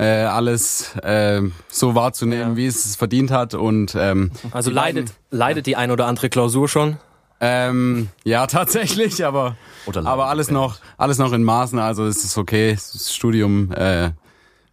äh, 0.01 0.23
alles 0.25 0.97
äh, 1.03 1.43
so 1.69 1.95
wahrzunehmen, 1.95 2.51
Ja. 2.51 2.57
wie 2.57 2.67
es 2.67 2.85
es 2.87 2.97
verdient 2.97 3.31
hat 3.31 3.55
und 3.55 3.95
ähm, 3.99 4.31
Also 4.51 4.71
leidet, 4.71 5.13
leidet 5.31 5.67
die 5.67 5.77
ein 5.77 5.91
oder 5.91 6.07
andere 6.07 6.31
Klausur 6.31 6.69
schon? 6.69 6.97
Ähm, 7.41 8.09
ja, 8.25 8.47
tatsächlich, 8.49 9.25
aber, 9.25 9.57
Oder 9.87 10.07
aber 10.07 10.27
alles 10.27 10.51
noch, 10.51 10.79
alles 10.97 11.19
noch 11.19 11.33
in 11.33 11.43
Maßen, 11.45 11.79
also 11.79 12.07
es 12.07 12.25
ist 12.25 12.37
okay. 12.39 12.73
Das 12.73 13.15
Studium 13.15 13.73
äh, 13.73 14.11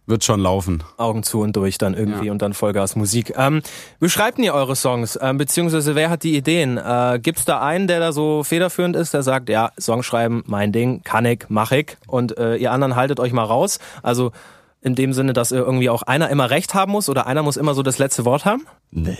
wird 0.06 0.24
schon 0.24 0.40
laufen. 0.40 0.82
Augen 0.96 1.22
zu 1.22 1.40
und 1.40 1.54
durch 1.56 1.76
dann 1.76 1.92
irgendwie 1.92 2.26
Ja. 2.26 2.32
und 2.32 2.40
dann 2.40 2.54
Vollgas 2.54 2.96
Musik. 2.96 3.34
Ähm, 3.36 3.60
beschreibt 4.00 4.38
ihr 4.38 4.54
eure 4.54 4.76
Songs? 4.76 5.18
Ähm, 5.20 5.36
beziehungsweise 5.36 5.94
wer 5.94 6.08
hat 6.08 6.22
die 6.22 6.34
Ideen? 6.36 6.78
Äh, 6.78 7.18
gibt's 7.22 7.44
da 7.44 7.60
einen, 7.60 7.86
der 7.88 8.00
da 8.00 8.12
so 8.12 8.42
federführend 8.44 8.96
ist, 8.96 9.12
der 9.12 9.22
sagt, 9.22 9.50
ja, 9.50 9.70
Song 9.78 10.02
schreiben, 10.02 10.42
mein 10.46 10.72
Ding, 10.72 11.02
kann 11.04 11.26
ich, 11.26 11.44
mach 11.50 11.72
ich 11.72 11.98
und 12.06 12.38
äh, 12.38 12.56
ihr 12.56 12.72
anderen 12.72 12.96
haltet 12.96 13.20
euch 13.20 13.32
mal 13.32 13.44
raus? 13.44 13.78
Also 14.02 14.32
in 14.80 14.94
dem 14.94 15.12
Sinne, 15.12 15.32
dass 15.32 15.50
irgendwie 15.50 15.90
auch 15.90 16.02
einer 16.02 16.30
immer 16.30 16.50
recht 16.50 16.74
haben 16.74 16.92
muss 16.92 17.08
oder 17.08 17.26
einer 17.26 17.42
muss 17.42 17.56
immer 17.56 17.74
so 17.74 17.82
das 17.82 17.98
letzte 17.98 18.24
Wort 18.24 18.44
haben? 18.44 18.66
Nee. 18.90 19.18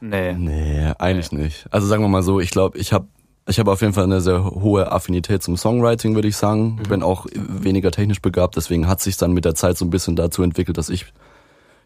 Nee. 0.00 0.34
Nee, 0.34 0.92
eigentlich 0.98 1.32
nicht. 1.32 1.66
Also 1.70 1.86
sagen 1.86 2.02
wir 2.02 2.08
mal 2.08 2.22
so, 2.22 2.40
ich 2.40 2.50
glaube, 2.50 2.78
ich 2.78 2.92
habe 2.92 3.06
ich 3.46 3.58
hab 3.58 3.68
auf 3.68 3.82
jeden 3.82 3.92
Fall 3.92 4.04
eine 4.04 4.22
sehr 4.22 4.44
hohe 4.44 4.90
Affinität 4.90 5.42
zum 5.42 5.56
Songwriting, 5.56 6.14
würde 6.14 6.28
ich 6.28 6.36
sagen. 6.36 6.80
Bin 6.88 7.02
auch 7.02 7.26
weniger 7.34 7.90
technisch 7.90 8.22
begabt, 8.22 8.56
deswegen 8.56 8.88
hat 8.88 9.00
sich 9.00 9.18
dann 9.18 9.32
mit 9.32 9.44
der 9.44 9.54
Zeit 9.54 9.76
so 9.76 9.84
ein 9.84 9.90
bisschen 9.90 10.16
dazu 10.16 10.42
entwickelt, 10.42 10.78
dass 10.78 10.88
ich 10.88 11.06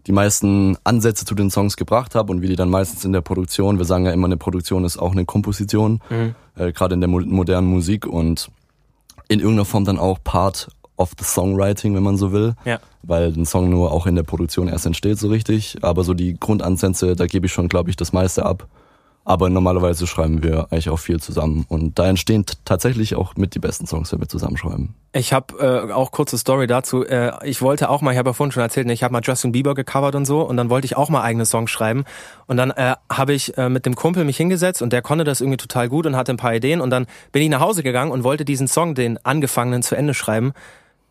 die 0.06 0.12
meisten 0.12 0.76
Ansätze 0.84 1.24
zu 1.24 1.34
den 1.34 1.50
Songs 1.50 1.76
gebracht 1.76 2.14
habe 2.14 2.32
und 2.32 2.42
wie 2.42 2.46
die 2.46 2.56
dann 2.56 2.70
meistens 2.70 3.04
in 3.04 3.12
der 3.12 3.20
Produktion, 3.20 3.78
wir 3.78 3.84
sagen 3.84 4.06
ja 4.06 4.12
immer, 4.12 4.26
eine 4.26 4.36
Produktion 4.36 4.84
ist 4.84 4.98
auch 4.98 5.12
eine 5.12 5.24
Komposition, 5.24 6.00
äh, 6.56 6.72
gerade 6.72 6.94
in 6.94 7.00
der 7.00 7.08
mo 7.08 7.20
modernen 7.20 7.66
Musik 7.66 8.06
und 8.06 8.50
in 9.26 9.40
irgendeiner 9.40 9.64
Form 9.64 9.84
dann 9.84 9.98
auch 9.98 10.18
Part 10.22 10.68
of 10.98 11.12
the 11.18 11.24
Songwriting, 11.24 11.94
wenn 11.94 12.02
man 12.02 12.16
so 12.16 12.32
will 12.32 12.54
Ja. 12.64 12.78
weil 13.02 13.32
ein 13.32 13.46
Song 13.46 13.70
nur 13.70 13.92
auch 13.92 14.06
in 14.06 14.16
der 14.16 14.24
Produktion 14.24 14.68
erst 14.68 14.84
entsteht 14.84 15.18
so 15.18 15.28
richtig. 15.28 15.78
Aber 15.82 16.04
so 16.04 16.12
die 16.12 16.38
Grundansätze, 16.38 17.16
da 17.16 17.26
gebe 17.26 17.46
ich 17.46 17.52
schon, 17.52 17.68
glaube 17.68 17.88
ich, 17.90 17.96
das 17.96 18.12
meiste 18.12 18.44
ab. 18.44 18.66
Aber 19.24 19.50
normalerweise 19.50 20.06
schreiben 20.06 20.42
wir 20.42 20.68
eigentlich 20.70 20.88
auch 20.88 20.98
viel 20.98 21.20
zusammen. 21.20 21.66
Und 21.68 21.98
da 21.98 22.06
entstehen 22.06 22.46
tatsächlich 22.64 23.14
auch 23.14 23.36
mit 23.36 23.54
die 23.54 23.58
besten 23.58 23.86
Songs, 23.86 24.10
wenn 24.10 24.20
wir 24.20 24.28
zusammenschreiben. 24.28 24.94
Ich 25.12 25.34
habe 25.34 25.86
äh, 25.88 25.92
auch 25.92 26.12
kurze 26.12 26.38
Story 26.38 26.66
dazu. 26.66 27.04
Äh, 27.04 27.32
ich 27.46 27.60
wollte 27.60 27.90
auch 27.90 28.00
mal, 28.00 28.12
ich 28.12 28.18
habe 28.18 28.30
ja 28.30 28.32
vorhin 28.32 28.52
schon 28.52 28.62
erzählt, 28.62 28.86
ne, 28.86 28.94
ich 28.94 29.02
habe 29.02 29.12
mal 29.12 29.20
Justin 29.22 29.52
Bieber 29.52 29.74
gecovert 29.74 30.14
und 30.14 30.24
so 30.24 30.40
und 30.40 30.56
dann 30.56 30.70
wollte 30.70 30.86
ich 30.86 30.96
auch 30.96 31.10
mal 31.10 31.20
eigene 31.22 31.44
Songs 31.44 31.70
schreiben 31.70 32.04
und 32.46 32.56
dann 32.56 32.70
äh, 32.70 32.94
habe 33.12 33.34
ich 33.34 33.56
äh, 33.58 33.68
mit 33.68 33.84
dem 33.84 33.96
Kumpel 33.96 34.24
mich 34.24 34.38
hingesetzt 34.38 34.80
und 34.80 34.94
der 34.94 35.02
konnte 35.02 35.24
das 35.24 35.42
irgendwie 35.42 35.58
total 35.58 35.90
gut 35.90 36.06
und 36.06 36.16
hatte 36.16 36.32
ein 36.32 36.38
paar 36.38 36.54
Ideen 36.54 36.80
und 36.80 36.88
dann 36.88 37.06
bin 37.30 37.42
ich 37.42 37.50
nach 37.50 37.60
Hause 37.60 37.82
gegangen 37.82 38.12
und 38.12 38.24
wollte 38.24 38.46
diesen 38.46 38.66
Song, 38.66 38.94
den 38.94 39.18
angefangenen, 39.26 39.82
zu 39.82 39.94
Ende 39.94 40.14
schreiben. 40.14 40.52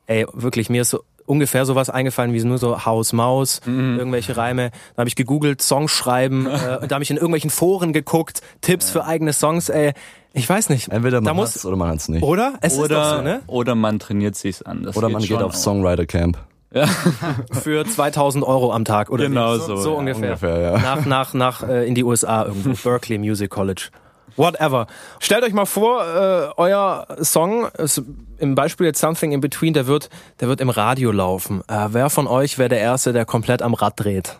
Ey, 0.07 0.25
wirklich, 0.33 0.69
mir 0.69 0.81
ist 0.81 0.89
so 0.89 1.01
ungefähr 1.25 1.65
sowas 1.65 1.89
eingefallen 1.89 2.33
wie 2.33 2.41
nur 2.43 2.57
so 2.57 2.85
Haus, 2.85 3.11
Maus, 3.13 3.61
irgendwelche 3.65 4.37
Reime. 4.37 4.71
Da 4.95 5.01
habe 5.01 5.09
ich 5.09 5.15
gegoogelt, 5.17 5.61
Songs 5.61 5.91
schreiben, 5.91 6.45
äh, 6.47 6.79
und 6.81 6.89
da 6.91 6.95
habe 6.95 7.03
ich 7.03 7.11
in 7.11 7.17
irgendwelchen 7.17 7.49
Foren 7.49 7.91
geguckt, 7.93 8.41
Tipps 8.61 8.89
für 8.89 9.03
eigene 9.05 9.33
Songs, 9.33 9.67
ey. 9.69 9.91
Ich 10.33 10.47
weiß 10.47 10.69
nicht. 10.69 10.89
Entweder 10.89 11.19
man 11.19 11.35
muss, 11.35 11.65
oder 11.65 11.75
man 11.75 11.89
hat's 11.89 12.07
nicht. 12.09 12.23
oder? 12.23 12.53
Es 12.61 12.73
ist 12.73 12.79
doch 12.79 12.85
Oder, 12.85 13.15
so, 13.17 13.21
ne? 13.23 13.41
oder 13.47 13.75
man 13.75 13.99
trainiert 13.99 14.35
sich's 14.35 14.61
an. 14.61 14.83
Das 14.83 14.95
Oder 14.95 15.09
man 15.09 15.21
schon 15.21 15.37
geht 15.37 15.45
auf 15.45 15.53
auch. 15.53 15.57
Songwriter 15.57 16.05
Camp. 16.05 16.37
für 17.63 17.85
2000 17.85 18.43
Euro 18.43 18.71
am 18.73 18.85
Tag 18.85 19.09
oder 19.09 19.25
Genau 19.27 19.55
wie? 19.55 19.59
so, 19.59 19.75
so 19.77 19.91
ja, 19.93 19.97
ungefähr. 19.99 20.23
ungefähr, 20.29 20.59
ja. 20.59 20.77
Nach 20.77 21.05
nach 21.05 21.33
nach 21.33 21.63
äh, 21.67 21.87
in 21.87 21.95
die 21.95 22.03
USA 22.03 22.45
irgendwo 22.45 22.71
Berkeley 22.89 23.17
Music 23.17 23.49
College. 23.49 23.89
Whatever. 24.37 24.87
Stellt 25.19 25.43
euch 25.43 25.51
mal 25.53 25.65
vor, 25.65 26.03
äh, 26.05 26.49
euer 26.57 27.07
Song, 27.21 27.67
ist 27.77 28.01
im 28.37 28.55
Beispiel 28.55 28.85
jetzt 28.85 28.99
Something 29.01 29.31
in 29.33 29.41
Between, 29.41 29.73
der 29.73 29.87
wird, 29.87 30.09
der 30.39 30.47
wird 30.47 30.61
im 30.61 30.69
Radio 30.69 31.11
laufen. 31.11 31.61
Äh, 31.67 31.87
wer 31.89 32.09
von 32.09 32.27
euch 32.27 32.57
wäre 32.57 32.69
der 32.69 32.79
Erste, 32.79 33.11
der 33.13 33.25
komplett 33.25 33.61
am 33.61 33.73
Rad 33.73 33.99
dreht? 33.99 34.37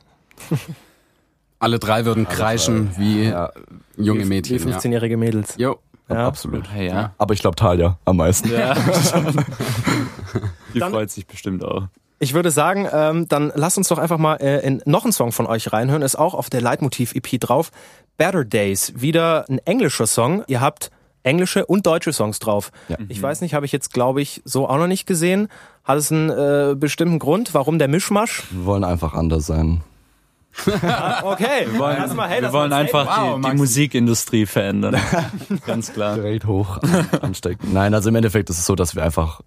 Alle 1.60 1.80
drei 1.80 2.06
würden 2.06 2.28
kreischen 2.28 2.92
wie 2.98 3.24
Ja, 3.30 3.52
junge 3.98 4.22
Wie 4.22 4.26
Mädchen. 4.26 4.60
Ja. 4.70 4.78
15-jährige 4.78 5.18
Mädels. 5.18 5.56
Jo. 5.58 5.80
Ja. 6.10 6.28
absolut. 6.28 6.64
Ja, 6.78 7.14
Aber 7.18 7.34
ich 7.34 7.42
glaube 7.42 7.56
Talia 7.58 7.98
am 8.06 8.16
meisten. 8.18 8.50
ja. 8.50 8.76
Die 10.74 10.80
Dann- 10.80 10.92
freut 10.92 11.12
sich 11.12 11.26
bestimmt 11.28 11.64
auch. 11.66 11.88
Ich 12.20 12.34
würde 12.34 12.50
sagen, 12.52 12.88
ähm, 12.92 13.28
dann 13.28 13.52
lasst 13.56 13.78
uns 13.78 13.88
doch 13.90 14.00
einfach 14.00 14.18
mal 14.18 14.36
äh, 14.38 14.66
in 14.66 14.82
noch 14.86 15.04
einen 15.04 15.14
Song 15.14 15.32
von 15.32 15.46
euch 15.46 15.72
reinhören. 15.72 16.02
Ist 16.02 16.18
auch 16.18 16.34
auf 16.34 16.50
der 16.50 16.62
Leitmotiv-EP 16.62 17.40
drauf. 17.40 17.70
Better 18.18 18.44
Days. 18.44 18.94
Wieder 18.96 19.46
ein 19.50 19.60
englischer 19.66 20.08
Song. 20.08 20.44
Ihr 20.48 20.60
habt 20.60 20.90
englische 21.24 21.66
und 21.66 21.86
deutsche 21.86 22.14
Songs 22.14 22.40
drauf. 22.40 22.72
Ja. 22.88 22.98
Ich 23.10 23.22
weiß 23.22 23.42
nicht, 23.42 23.54
habe 23.54 23.66
ich 23.68 23.72
jetzt, 23.72 23.94
glaube 23.94 24.22
ich, 24.22 24.42
so 24.46 24.68
auch 24.68 24.78
noch 24.78 24.88
nicht 24.88 25.06
gesehen. 25.06 25.50
Hat 25.84 25.98
es 25.98 26.12
einen 26.12 26.30
äh, 26.30 26.76
bestimmten 26.76 27.20
Grund, 27.20 27.54
warum 27.54 27.78
der 27.80 27.88
Mischmasch? 27.88 28.44
Wir 28.52 28.66
wollen 28.66 28.84
einfach 28.84 29.14
anders 29.14 29.46
sein. 29.46 29.82
Okay, 30.66 31.68
wir 31.72 31.78
wollen, 31.80 31.98
Erstmal, 31.98 32.30
hey, 32.30 32.42
Wir 32.42 32.52
wollen 32.52 32.74
einfach 32.74 33.06
Wow, 33.06 33.40
die, 33.42 33.50
die. 33.52 33.56
Musikindustrie 33.58 34.46
verändern. 34.48 34.96
Ganz 35.68 35.94
klar. 35.94 36.16
Direkt 36.16 36.46
hoch 36.46 36.78
an- 36.80 37.08
anstecken. 37.22 37.74
Nein, 37.74 37.94
also 37.94 38.10
im 38.10 38.16
Endeffekt 38.16 38.50
ist 38.50 38.58
es 38.58 38.66
so, 38.66 38.74
dass 38.76 38.96
wir 38.96 39.04
einfach 39.04 39.42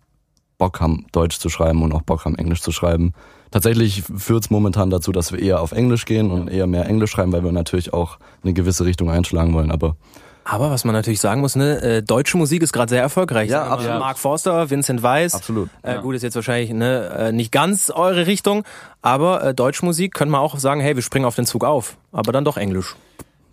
Bock 0.61 0.81
haben, 0.81 1.07
Deutsch 1.11 1.38
zu 1.40 1.49
schreiben 1.49 1.83
und 1.83 1.93
auch 1.93 2.02
Bock 2.02 2.25
haben, 2.25 2.37
Englisch 2.37 2.62
zu 2.62 2.71
schreiben. 2.71 3.12
Tatsächlich 3.50 4.05
führt 4.17 4.45
es 4.45 4.50
momentan 4.50 4.90
dazu, 4.90 5.11
dass 5.11 5.33
wir 5.33 5.40
eher 5.40 5.61
auf 5.61 5.73
Englisch 5.73 6.05
gehen 6.05 6.31
und 6.31 6.47
eher 6.49 6.69
mehr 6.69 6.87
Englisch 6.87 7.11
schreiben, 7.11 7.33
weil 7.33 7.43
wir 7.43 7.50
natürlich 7.50 7.93
auch 7.93 8.19
eine 8.45 8.52
gewisse 8.52 8.85
Richtung 8.85 9.11
einschlagen 9.11 9.55
wollen. 9.55 9.73
Aber 9.73 9.97
Aber 10.45 10.71
was 10.71 10.85
man 10.85 10.95
natürlich 10.95 11.21
sagen 11.21 11.40
muss, 11.40 11.57
ne, 11.57 11.81
äh, 11.83 12.02
deutsche 12.02 12.37
Musik 12.37 12.62
ist 12.62 12.73
gerade 12.73 12.90
sehr 12.90 13.02
erfolgreich. 13.02 13.50
Ja, 13.50 13.62
wir 13.62 13.69
mal, 13.69 13.75
absolut. 13.75 13.99
Mark 13.99 14.19
Forster, 14.19 14.71
Vincent 14.71 15.02
Weiss. 15.02 15.35
Absolut. 15.35 15.69
Äh, 15.83 15.99
Gut, 16.00 16.14
ist 16.14 16.23
jetzt 16.23 16.37
wahrscheinlich 16.37 16.71
ne, 16.71 17.09
äh, 17.19 17.33
nicht 17.33 17.50
ganz 17.50 17.90
eure 17.90 18.26
Richtung, 18.26 18.64
aber 19.02 19.43
äh, 19.43 19.55
deutsche 19.55 19.85
Musik 19.85 20.14
können 20.14 20.31
wir 20.31 20.40
auch 20.40 20.59
sagen, 20.59 20.81
hey, 20.81 20.95
wir 20.95 21.02
springen 21.02 21.25
auf 21.25 21.37
den 21.37 21.47
Zug 21.47 21.64
auf. 21.64 21.97
Aber 22.12 22.33
dann 22.33 22.45
doch 22.45 22.57
Englisch. 22.57 22.95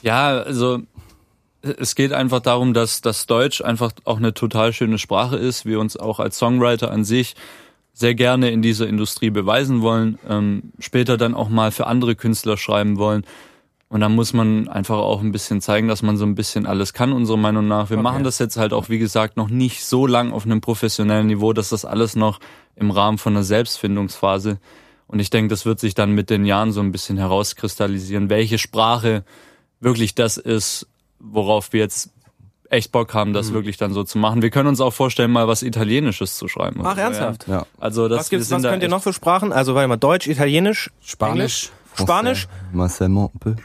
Ja, 0.01 0.29
also 0.29 0.79
es 1.77 1.95
geht 1.95 2.13
einfach 2.13 2.39
darum, 2.39 2.73
dass 2.73 3.01
das 3.01 3.25
Deutsch 3.25 3.61
einfach 3.61 3.91
auch 4.05 4.17
eine 4.17 4.33
total 4.33 4.73
schöne 4.73 4.97
Sprache 4.97 5.37
ist. 5.37 5.65
Wir 5.65 5.79
uns 5.79 5.97
auch 5.97 6.19
als 6.19 6.37
Songwriter 6.37 6.91
an 6.91 7.03
sich 7.03 7.35
sehr 7.93 8.13
gerne 8.13 8.51
in 8.51 8.61
dieser 8.61 8.87
Industrie 8.87 9.31
beweisen 9.31 9.81
wollen, 9.81 10.19
ähm, 10.29 10.71
später 10.79 11.17
dann 11.17 11.33
auch 11.33 11.49
mal 11.49 11.71
für 11.71 11.87
andere 11.87 12.15
Künstler 12.15 12.55
schreiben 12.55 12.97
wollen. 12.97 13.25
Und 13.89 14.01
dann 14.01 14.13
muss 14.13 14.33
man 14.33 14.67
einfach 14.67 14.97
auch 14.97 15.21
ein 15.21 15.31
bisschen 15.31 15.61
zeigen, 15.61 15.87
dass 15.87 16.03
man 16.03 16.17
so 16.17 16.25
ein 16.25 16.35
bisschen 16.35 16.65
alles 16.65 16.93
kann, 16.93 17.13
unserer 17.13 17.37
Meinung 17.37 17.67
nach. 17.67 17.89
Wir 17.89 17.97
machen 17.97 18.23
das 18.23 18.37
jetzt 18.37 18.57
halt 18.57 18.73
auch, 18.73 18.89
wie 18.89 18.99
gesagt, 18.99 19.37
noch 19.37 19.49
nicht 19.49 19.85
so 19.85 20.05
lang 20.05 20.31
auf 20.31 20.45
einem 20.45 20.59
professionellen 20.59 21.27
Niveau, 21.27 21.53
dass 21.53 21.69
das 21.69 21.85
alles 21.85 22.15
noch 22.15 22.39
im 22.75 22.91
Rahmen 22.91 23.17
von 23.17 23.33
einer 23.33 23.43
Selbstfindungsphase. 23.43 24.59
Und 25.07 25.19
ich 25.19 25.29
denke, 25.29 25.47
das 25.49 25.65
wird 25.65 25.79
sich 25.79 25.95
dann 25.95 26.11
mit 26.11 26.29
den 26.29 26.45
Jahren 26.45 26.73
so 26.73 26.81
ein 26.81 26.91
bisschen 26.91 27.17
herauskristallisieren, 27.17 28.29
welche 28.29 28.57
Sprache 28.57 29.23
wirklich 29.79 30.15
das 30.15 30.37
ist, 30.37 30.87
worauf 31.19 31.73
wir 31.73 31.79
jetzt 31.81 32.09
echt 32.69 32.91
Bock 32.91 33.13
haben, 33.13 33.33
das 33.33 33.53
wirklich 33.53 33.77
dann 33.77 33.93
so 33.93 34.03
zu 34.03 34.17
machen. 34.17 34.41
Wir 34.41 34.49
können 34.49 34.67
uns 34.67 34.81
auch 34.81 34.93
vorstellen, 34.93 35.31
mal 35.31 35.47
was 35.47 35.63
Italienisches 35.63 36.37
zu 36.37 36.47
schreiben. 36.47 36.81
Ach, 36.83 36.89
Also, 36.89 37.01
ernsthaft? 37.01 37.47
ja. 37.47 37.65
Also 37.79 38.07
das 38.09 38.19
Was, 38.19 38.29
gibt's, 38.29 38.51
was 38.51 38.61
da 38.61 38.69
könnt 38.71 38.83
ihr 38.83 38.89
noch 38.89 39.03
für 39.03 39.13
Sprachen? 39.13 39.53
Also, 39.53 39.73
warte 39.75 39.87
mal, 39.87 39.97
Deutsch, 39.97 40.27
Italienisch, 40.27 40.91
Spanisch. 41.01 41.71
Spanisch? 41.95 42.47
Marcel 42.73 43.09
peu. 43.39 43.55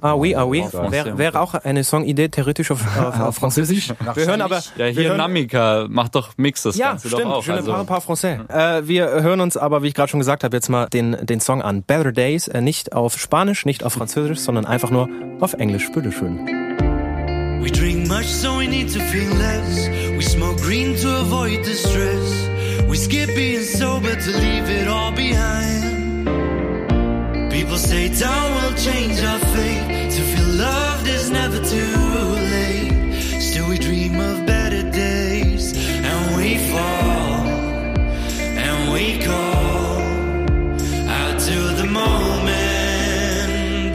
Ah 0.00 0.14
oui, 0.14 0.36
ah 0.36 0.44
oui. 0.44 0.64
Wäre 0.90 1.18
wär 1.18 1.40
auch 1.40 1.54
eine 1.54 1.82
Songidee 1.82 2.28
theoretisch 2.28 2.70
auf, 2.70 2.80
auf, 2.98 3.20
auf 3.20 3.34
Französisch. 3.34 3.92
Wir 4.14 4.26
hören 4.26 4.40
aber... 4.40 4.62
Ja, 4.76 4.86
hier 4.86 5.08
hören, 5.08 5.16
Namika 5.16 5.86
macht 5.88 6.14
doch 6.14 6.30
Mix 6.36 6.62
das 6.62 6.76
ja, 6.76 6.90
Ganze 6.90 7.08
stimmt. 7.08 7.24
doch 7.24 7.30
auch. 7.32 7.46
Ne 7.48 7.54
Also, 7.54 7.72
pas 7.84 8.04
français. 8.06 8.48
Äh, 8.48 8.86
wir 8.86 9.10
hören 9.10 9.40
uns 9.40 9.56
aber, 9.56 9.82
wie 9.82 9.88
ich 9.88 9.94
gerade 9.94 10.08
schon 10.08 10.20
gesagt 10.20 10.44
habe, 10.44 10.56
jetzt 10.56 10.68
mal 10.68 10.86
den, 10.88 11.16
den 11.26 11.40
Song 11.40 11.62
an. 11.62 11.82
Better 11.82 12.12
Days, 12.12 12.46
äh, 12.46 12.60
nicht 12.60 12.92
auf 12.92 13.18
Spanisch, 13.18 13.66
nicht 13.66 13.82
auf 13.82 13.94
Französisch, 13.94 14.38
sondern 14.38 14.66
einfach 14.66 14.90
nur 14.90 15.08
auf 15.40 15.54
Englisch. 15.54 15.90
Bitteschön. 15.90 16.67
We 17.60 17.70
drink 17.70 18.08
much, 18.08 18.26
so 18.26 18.58
we 18.58 18.66
need 18.66 18.88
to 18.90 19.00
feel 19.00 19.32
less. 19.34 19.88
We 20.16 20.22
smoke 20.22 20.58
green 20.58 20.96
to 20.96 21.20
avoid 21.20 21.64
the 21.64 21.74
stress. 21.74 22.48
We 22.88 22.96
skip 22.96 23.28
being 23.34 23.62
sober 23.62 24.14
to 24.14 24.30
leave 24.30 24.68
it 24.70 24.88
all 24.88 25.12
behind. 25.12 26.26
People 27.52 27.76
say 27.76 28.08
time 28.14 28.54
will 28.62 28.74
change 28.76 29.20
our 29.22 29.38
fate. 29.54 30.10
To 30.12 30.20
feel 30.22 30.48
loved 30.54 31.06
is 31.08 31.30
never 31.30 31.58
too 31.64 31.96
late. 32.54 32.92
Still, 33.40 33.68
we 33.68 33.78
dream 33.78 34.18
of 34.20 34.46
better 34.46 34.82
days. 34.90 35.72
And 36.10 36.36
we 36.36 36.58
fall. 36.70 37.46
And 38.66 38.92
we 38.92 39.18
call 39.18 40.00
out 41.10 41.38
to 41.40 41.58
the 41.80 41.86
moment 41.86 42.14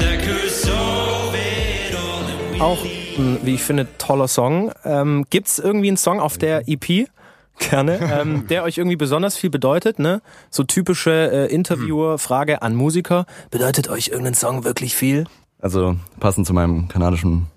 that 0.01 0.20
could 0.25 0.51
solve 0.51 1.34
it 1.36 1.96
all. 1.96 2.24
Auch, 2.62 2.86
ein, 3.24 3.38
wie 3.44 3.56
ich 3.56 3.63
finde, 3.63 3.88
toller 3.98 4.27
Song. 4.27 4.72
Ähm, 4.84 5.25
gibt's 5.30 5.60
irgendwie 5.60 5.88
einen 5.88 5.98
Song 5.98 6.20
auf 6.20 6.38
der 6.38 6.68
EP? 6.68 7.08
Gerne, 7.60 8.00
ähm, 8.22 8.48
der 8.48 8.63
euch 8.63 8.77
irgendwie 8.77 8.96
besonders 8.96 9.38
viel 9.38 9.50
bedeutet, 9.50 10.00
ne? 10.00 10.22
So 10.50 10.63
typische 10.63 11.12
äh, 11.12 11.53
Interviewer-Frage 11.53 12.62
an 12.62 12.75
Musiker. 12.75 13.25
Bedeutet 13.51 13.89
euch 13.89 14.08
irgendein 14.10 14.34
Song 14.34 14.63
wirklich 14.63 14.96
viel? 14.96 15.25
Also 15.60 15.96
passend 16.20 16.48
zu 16.48 16.53
meinem 16.53 16.88
kanadischen, 16.88 17.48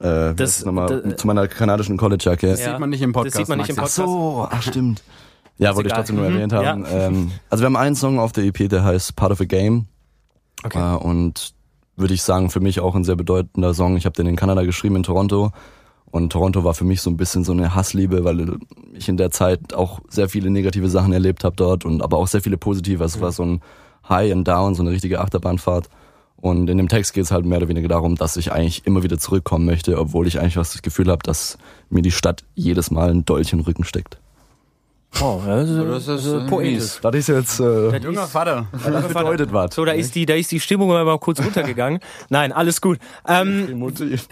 äh, 0.00 0.34
Das- 0.34 0.64
nochmal, 0.64 1.02
das- 1.02 1.16
zu 1.16 1.26
meiner 1.26 1.48
kanadischen 1.48 1.96
College-Jacke. 1.96 2.48
Das 2.48 2.62
sieht 2.64 2.78
man 2.78 2.90
nicht 2.90 3.02
im 3.02 3.12
Podcast. 3.12 3.34
Das 3.34 3.40
sieht 3.40 3.48
man 3.48 3.58
nicht 3.58 3.70
im. 3.70 3.76
Podcast. 3.76 3.96
so, 3.96 4.46
ach 4.50 4.62
stimmt. 4.62 5.02
Ja, 5.58 5.76
wollte 5.76 5.88
ich 5.88 5.94
trotzdem 5.94 6.16
nur 6.16 6.28
Mhm, 6.28 6.34
erwähnt 6.34 6.52
haben. 6.54 6.86
Ähm, 6.90 7.30
also 7.50 7.62
wir 7.62 7.66
haben 7.66 7.76
einen 7.76 7.94
Song 7.94 8.18
auf 8.18 8.32
der 8.32 8.42
EP, 8.44 8.68
der 8.68 8.82
heißt 8.84 9.14
Part 9.14 9.32
of 9.32 9.40
a 9.40 9.44
Game. 9.44 9.86
Okay. 10.64 10.78
Äh, 10.78 10.96
und 10.96 11.52
würde 12.02 12.12
ich 12.12 12.22
sagen, 12.22 12.50
für 12.50 12.60
mich 12.60 12.80
auch 12.80 12.94
ein 12.94 13.04
sehr 13.04 13.16
bedeutender 13.16 13.72
Song. 13.72 13.96
Ich 13.96 14.04
habe 14.04 14.14
den 14.14 14.26
in 14.26 14.36
Kanada 14.36 14.62
geschrieben, 14.64 14.96
in 14.96 15.02
Toronto. 15.02 15.52
Und 16.10 16.30
Toronto 16.30 16.62
war 16.62 16.74
für 16.74 16.84
mich 16.84 17.00
so 17.00 17.08
ein 17.08 17.16
bisschen 17.16 17.42
so 17.42 17.52
eine 17.52 17.74
Hassliebe, 17.74 18.22
weil 18.24 18.58
ich 18.92 19.08
in 19.08 19.16
der 19.16 19.30
Zeit 19.30 19.72
auch 19.72 20.00
sehr 20.08 20.28
viele 20.28 20.50
negative 20.50 20.90
Sachen 20.90 21.14
erlebt 21.14 21.42
habe 21.42 21.56
dort 21.56 21.86
und 21.86 22.02
aber 22.02 22.18
auch 22.18 22.26
sehr 22.26 22.42
viele 22.42 22.58
positive. 22.58 23.02
Es 23.02 23.22
war 23.22 23.32
so 23.32 23.44
ein 23.44 23.62
High 24.06 24.30
and 24.30 24.46
Down, 24.46 24.74
so 24.74 24.82
eine 24.82 24.90
richtige 24.90 25.20
Achterbahnfahrt. 25.20 25.88
Und 26.36 26.68
in 26.68 26.76
dem 26.76 26.88
Text 26.88 27.14
geht 27.14 27.24
es 27.24 27.30
halt 27.30 27.46
mehr 27.46 27.58
oder 27.58 27.68
weniger 27.68 27.88
darum, 27.88 28.16
dass 28.16 28.36
ich 28.36 28.52
eigentlich 28.52 28.84
immer 28.84 29.02
wieder 29.04 29.16
zurückkommen 29.16 29.64
möchte, 29.64 29.98
obwohl 29.98 30.26
ich 30.26 30.38
eigentlich 30.38 30.54
das 30.54 30.82
Gefühl 30.82 31.08
habe, 31.08 31.22
dass 31.22 31.56
mir 31.88 32.02
die 32.02 32.10
Stadt 32.10 32.44
jedes 32.54 32.90
Mal 32.90 33.10
ein 33.10 33.24
Dolch 33.24 33.50
den 33.50 33.60
Rücken 33.60 33.84
steckt. 33.84 34.18
Oh, 35.20 35.40
das 35.46 35.68
ist, 35.68 36.08
das 36.08 36.24
ist, 36.24 36.32
äh, 36.32 36.46
poetisch. 36.48 36.72
mies. 36.72 37.00
Das 37.02 37.14
ist 37.14 37.28
jetzt 37.28 37.60
äh, 37.60 37.96
Junger 37.98 38.26
Vater. 38.26 38.66
das 38.72 39.08
bedeutet 39.08 39.52
was. 39.52 39.74
So, 39.74 39.84
da 39.84 39.92
ist 39.92 40.14
die, 40.14 40.26
da 40.26 40.34
ist 40.34 40.50
die 40.50 40.60
Stimmung 40.60 40.88
mal 40.88 41.18
kurz 41.18 41.40
runtergegangen. 41.40 42.00
Nein, 42.28 42.52
alles 42.52 42.80
gut. 42.80 42.98
Ähm, 43.28 43.68
Emotiv. 43.70 44.26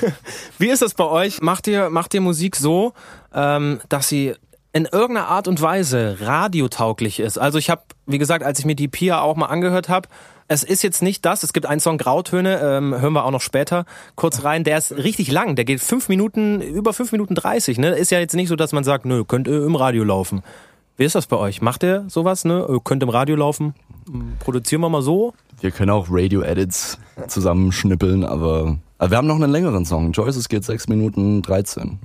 wie 0.58 0.68
ist 0.68 0.82
das 0.82 0.94
bei 0.94 1.04
euch? 1.04 1.40
Macht 1.40 1.68
ihr, 1.68 1.90
macht 1.90 2.12
ihr 2.12 2.20
Musik 2.20 2.56
so, 2.56 2.92
ähm, 3.32 3.80
dass 3.88 4.08
sie 4.08 4.34
in 4.72 4.84
irgendeiner 4.84 5.28
Art 5.28 5.48
und 5.48 5.62
Weise 5.62 6.18
radiotauglich 6.20 7.20
ist? 7.20 7.38
Also 7.38 7.58
ich 7.58 7.70
habe, 7.70 7.82
wie 8.06 8.18
gesagt, 8.18 8.44
als 8.44 8.58
ich 8.58 8.64
mir 8.64 8.76
die 8.76 8.88
Pia 8.88 9.20
auch 9.20 9.36
mal 9.36 9.46
angehört 9.46 9.88
habe, 9.88 10.08
es 10.48 10.62
ist 10.62 10.82
jetzt 10.82 11.02
nicht 11.02 11.24
das. 11.24 11.42
Es 11.42 11.52
gibt 11.52 11.66
einen 11.66 11.80
Song 11.80 11.98
Grautöne, 11.98 12.60
ähm, 12.62 12.94
hören 13.00 13.12
wir 13.12 13.24
auch 13.24 13.30
noch 13.30 13.40
später 13.40 13.84
kurz 14.14 14.44
rein. 14.44 14.64
Der 14.64 14.78
ist 14.78 14.92
richtig 14.92 15.30
lang. 15.30 15.56
Der 15.56 15.64
geht 15.64 15.80
fünf 15.80 16.08
Minuten, 16.08 16.60
über 16.60 16.92
fünf 16.92 17.12
Minuten 17.12 17.34
dreißig. 17.34 17.78
Ne, 17.78 17.90
ist 17.90 18.10
ja 18.10 18.18
jetzt 18.18 18.34
nicht 18.34 18.48
so, 18.48 18.56
dass 18.56 18.72
man 18.72 18.84
sagt, 18.84 19.04
nö, 19.04 19.24
könnt 19.24 19.48
ihr 19.48 19.64
im 19.64 19.74
Radio 19.76 20.04
laufen. 20.04 20.42
Wie 20.96 21.04
ist 21.04 21.14
das 21.14 21.26
bei 21.26 21.36
euch? 21.36 21.60
Macht 21.60 21.82
ihr 21.82 22.04
sowas? 22.08 22.44
Ne, 22.44 22.66
könnt 22.84 23.02
im 23.02 23.08
Radio 23.08 23.36
laufen? 23.36 23.74
Produzieren 24.38 24.80
wir 24.80 24.88
mal 24.88 25.02
so? 25.02 25.34
Wir 25.60 25.70
können 25.70 25.90
auch 25.90 26.06
Radio-Edits 26.08 26.98
zusammenschnippeln, 27.28 28.24
aber, 28.24 28.78
aber 28.98 29.10
wir 29.10 29.18
haben 29.18 29.26
noch 29.26 29.36
einen 29.36 29.50
längeren 29.50 29.84
Song. 29.84 30.12
Joyces 30.12 30.48
geht 30.48 30.64
6 30.64 30.88
Minuten 30.88 31.42
13. 31.42 31.98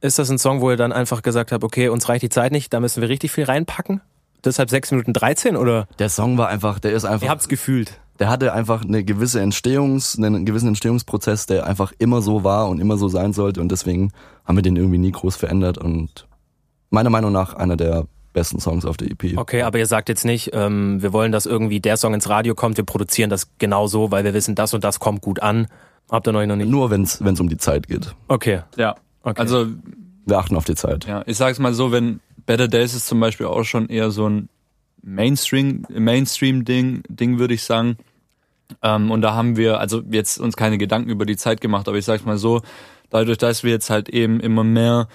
Ist 0.00 0.18
das 0.18 0.30
ein 0.30 0.38
Song, 0.38 0.60
wo 0.60 0.70
ihr 0.70 0.76
dann 0.76 0.92
einfach 0.92 1.22
gesagt 1.22 1.50
habt, 1.50 1.64
okay, 1.64 1.88
uns 1.88 2.08
reicht 2.08 2.22
die 2.22 2.28
Zeit 2.28 2.52
nicht, 2.52 2.72
da 2.72 2.80
müssen 2.80 3.00
wir 3.00 3.08
richtig 3.08 3.32
viel 3.32 3.44
reinpacken? 3.44 4.00
Deshalb 4.44 4.70
6 4.70 4.92
Minuten 4.92 5.12
13 5.12 5.56
oder? 5.56 5.86
Der 5.98 6.08
Song 6.08 6.38
war 6.38 6.48
einfach, 6.48 6.78
der 6.78 6.92
ist 6.92 7.04
Ihr 7.04 7.10
einfach, 7.10 7.28
habt's 7.28 7.48
gefühlt. 7.48 8.00
der 8.18 8.28
hatte 8.28 8.52
einfach 8.52 8.84
eine 8.84 9.02
gewisse 9.04 9.40
Entstehungs, 9.40 10.16
einen 10.18 10.44
gewissen 10.46 10.68
Entstehungsprozess, 10.68 11.46
der 11.46 11.66
einfach 11.66 11.92
immer 11.98 12.22
so 12.22 12.44
war 12.44 12.68
und 12.68 12.80
immer 12.80 12.96
so 12.96 13.08
sein 13.08 13.32
sollte 13.32 13.60
und 13.60 13.70
deswegen 13.72 14.12
haben 14.44 14.56
wir 14.56 14.62
den 14.62 14.76
irgendwie 14.76 14.98
nie 14.98 15.10
groß 15.12 15.36
verändert 15.36 15.78
und 15.78 16.26
meiner 16.90 17.10
Meinung 17.10 17.32
nach 17.32 17.54
einer 17.54 17.76
der 17.76 18.06
besten 18.32 18.60
Songs 18.60 18.84
auf 18.84 18.96
der 18.96 19.10
EP. 19.10 19.36
Okay, 19.36 19.62
aber 19.62 19.78
ihr 19.78 19.86
sagt 19.86 20.08
jetzt 20.08 20.24
nicht, 20.24 20.50
ähm, 20.52 21.02
wir 21.02 21.12
wollen, 21.12 21.32
dass 21.32 21.44
irgendwie 21.46 21.80
der 21.80 21.96
Song 21.96 22.14
ins 22.14 22.28
Radio 22.28 22.54
kommt, 22.54 22.76
wir 22.76 22.84
produzieren 22.84 23.30
das 23.30 23.48
genau 23.58 23.86
so, 23.88 24.10
weil 24.10 24.22
wir 24.24 24.34
wissen, 24.34 24.54
das 24.54 24.72
und 24.74 24.84
das 24.84 25.00
kommt 25.00 25.20
gut 25.22 25.40
an. 25.42 25.66
Habt 26.10 26.26
ihr 26.28 26.32
noch 26.32 26.44
nicht? 26.44 26.68
Nur 26.70 26.90
wenn 26.90 27.02
es 27.02 27.20
um 27.40 27.48
die 27.48 27.56
Zeit 27.58 27.88
geht. 27.88 28.14
Okay. 28.28 28.60
Ja. 28.76 28.94
Okay. 29.22 29.40
Also 29.40 29.66
Wir 30.24 30.38
achten 30.38 30.56
auf 30.56 30.64
die 30.64 30.74
Zeit. 30.74 31.06
Ja, 31.06 31.22
ich 31.26 31.36
sag's 31.36 31.58
mal 31.58 31.74
so, 31.74 31.90
wenn 31.92 32.20
Better 32.48 32.66
Days 32.66 32.94
ist 32.94 33.06
zum 33.06 33.20
Beispiel 33.20 33.44
auch 33.44 33.62
schon 33.64 33.88
eher 33.90 34.10
so 34.10 34.26
ein 34.26 34.48
Mainstream, 35.02 35.84
Mainstream-Ding, 35.90 37.02
Ding 37.08 37.38
würde 37.38 37.52
ich 37.52 37.62
sagen. 37.62 37.98
Ähm, 38.82 39.10
und 39.10 39.20
da 39.20 39.34
haben 39.34 39.58
wir 39.58 39.80
also 39.80 40.02
jetzt 40.10 40.38
uns 40.40 40.56
keine 40.56 40.78
Gedanken 40.78 41.10
über 41.10 41.26
die 41.26 41.36
Zeit 41.36 41.60
gemacht, 41.60 41.88
aber 41.88 41.98
ich 41.98 42.06
sag's 42.06 42.24
mal 42.24 42.38
so, 42.38 42.62
dadurch, 43.10 43.36
dass 43.36 43.64
wir 43.64 43.70
jetzt 43.70 43.90
halt 43.90 44.08
eben 44.08 44.40
immer 44.40 44.64
mehr 44.64 45.08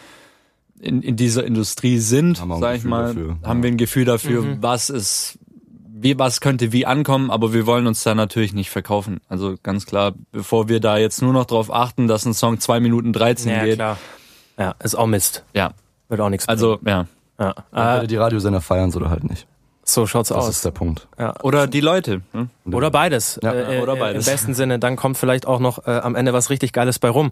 in, 0.80 1.02
in 1.02 1.16
dieser 1.16 1.44
Industrie 1.44 1.98
sind, 1.98 2.40
Haben 2.40 2.50
wir 2.50 2.56
ein 2.56 2.62
sag 2.62 2.70
ich 2.76 2.84
Gefühl 2.84 2.90
mal, 2.92 3.08
dafür, 3.08 3.38
haben 3.44 3.58
ja. 3.60 3.64
wir 3.64 3.72
ein 3.72 3.78
Gefühl 3.78 4.06
dafür, 4.06 4.42
Mhm. 4.44 4.58
was 4.62 4.90
ist, 4.92 5.40
wie, 5.92 6.20
was 6.20 6.40
könnte 6.40 6.72
wie 6.72 6.86
ankommen, 6.86 7.32
aber 7.32 7.52
wir 7.54 7.66
wollen 7.66 7.88
uns 7.88 8.04
da 8.04 8.14
natürlich 8.14 8.54
nicht 8.54 8.70
verkaufen. 8.70 9.22
Also 9.28 9.56
ganz 9.64 9.88
klar, 9.88 10.14
bevor 10.32 10.70
wir 10.70 10.80
da 10.80 10.98
jetzt 11.00 11.22
nur 11.24 11.34
noch 11.34 11.46
drauf 11.46 11.74
achten, 11.74 12.08
dass 12.08 12.26
ein 12.26 12.34
Song 12.36 12.60
zwei 12.60 12.80
Minuten 12.80 13.12
13 13.12 13.52
Ja, 13.52 13.64
geht. 13.66 13.76
klar. 13.76 13.98
Ja, 14.58 14.76
ist 14.84 14.94
auch 14.96 15.08
Mist. 15.08 15.44
Ja, 15.56 15.74
Wird 16.10 16.22
auch 16.22 16.30
nichts 16.30 16.48
also, 16.48 16.78
bringen. 16.78 16.88
Ja. 16.88 17.08
Entweder 17.72 18.04
Äh, 18.04 18.08
die 18.08 18.16
Radiosender 18.16 18.62
feiern 18.62 18.94
oder 18.94 19.10
halt 19.10 19.24
nicht. 19.24 19.48
so 19.84 20.06
schaut's 20.08 20.30
Das 20.30 20.38
aus. 20.38 20.50
ist 20.50 20.66
der 20.66 20.72
Punkt. 20.72 21.08
Ja. 21.20 21.34
Oder 21.44 21.68
die 21.68 21.82
Leute. 21.82 22.22
Ne? 22.34 22.48
Oder 22.72 22.90
beides. 22.92 23.40
Ja. 23.44 23.54
Äh, 23.54 23.82
Oder 23.82 23.94
äh, 23.96 24.00
beides. 24.00 24.28
Im 24.28 24.34
besten 24.34 24.54
Sinne, 24.54 24.80
dann 24.80 24.96
kommt 24.96 25.18
vielleicht 25.18 25.46
auch 25.48 25.60
noch 25.60 25.86
äh, 25.88 25.92
am 25.92 26.16
Ende 26.16 26.34
was 26.34 26.50
richtig 26.50 26.72
Geiles 26.74 27.00
bei 27.00 27.10
rum. 27.10 27.32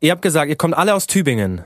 Ihr 0.00 0.10
habt 0.10 0.22
gesagt, 0.22 0.48
ihr 0.50 0.56
kommt 0.56 0.74
alle 0.76 0.94
aus 0.94 1.06
Tübingen. 1.06 1.62